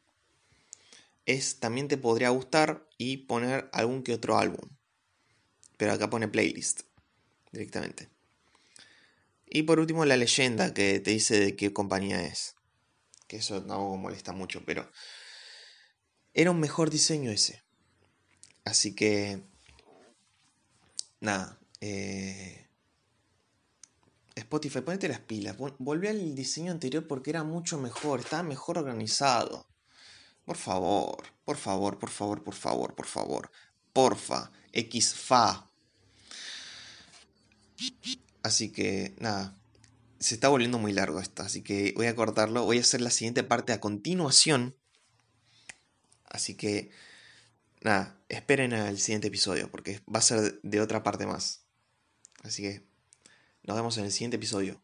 Es 1.30 1.60
también 1.60 1.88
te 1.88 1.96
podría 1.96 2.30
gustar 2.30 2.90
y 2.98 3.18
poner 3.18 3.70
algún 3.72 4.02
que 4.02 4.16
otro 4.16 4.40
álbum. 4.40 4.68
Pero 5.78 5.92
acá 5.92 6.10
pone 6.10 6.28
playlist 6.28 6.82
directamente. 7.52 8.10
Y 9.46 9.62
por 9.62 9.80
último, 9.80 10.06
la 10.06 10.18
leyenda 10.18 10.74
que 10.74 11.00
te 11.00 11.12
dice 11.12 11.40
de 11.40 11.56
qué 11.56 11.72
compañía 11.72 12.26
es. 12.26 12.56
Que 13.28 13.38
eso 13.38 13.62
no 13.62 13.96
molesta 13.96 14.34
mucho, 14.34 14.64
pero. 14.66 14.90
Era 16.34 16.50
un 16.50 16.60
mejor 16.60 16.90
diseño 16.90 17.30
ese. 17.30 17.62
Así 18.66 18.96
que. 18.96 19.44
Nada. 21.20 21.60
Eh, 21.80 22.68
Spotify, 24.34 24.82
ponete 24.82 25.08
las 25.08 25.20
pilas. 25.20 25.56
Volví 25.78 26.08
al 26.08 26.34
diseño 26.34 26.72
anterior 26.72 27.06
porque 27.06 27.30
era 27.30 27.44
mucho 27.44 27.78
mejor, 27.78 28.22
estaba 28.22 28.42
mejor 28.42 28.80
organizado. 28.80 29.69
Por 30.50 30.58
favor, 30.58 31.22
por 31.46 31.58
favor, 31.58 32.00
por 32.00 32.10
favor, 32.10 32.44
por 32.44 32.56
favor, 32.56 32.96
por 32.96 33.06
favor. 33.06 33.52
Porfa, 33.94 34.52
XFA. 34.74 35.70
Así 38.42 38.72
que, 38.72 39.14
nada. 39.20 39.56
Se 40.20 40.34
está 40.34 40.50
volviendo 40.50 40.80
muy 40.80 40.92
largo 40.92 41.20
esto, 41.20 41.44
así 41.44 41.62
que 41.62 41.94
voy 41.96 42.08
a 42.08 42.16
cortarlo. 42.16 42.66
Voy 42.66 42.80
a 42.80 42.82
hacer 42.82 43.00
la 43.00 43.12
siguiente 43.12 43.44
parte 43.44 43.74
a 43.74 43.80
continuación. 43.80 44.76
Así 46.26 46.56
que, 46.56 46.90
nada, 47.82 48.20
esperen 48.28 48.74
al 48.74 48.98
siguiente 48.98 49.28
episodio, 49.28 49.70
porque 49.70 50.02
va 50.12 50.18
a 50.18 50.24
ser 50.24 50.60
de 50.64 50.82
otra 50.82 51.04
parte 51.04 51.28
más. 51.28 51.62
Así 52.42 52.64
que 52.64 52.88
nos 53.62 53.78
vemos 53.78 54.00
en 54.00 54.06
el 54.06 54.12
siguiente 54.12 54.38
episodio. 54.38 54.82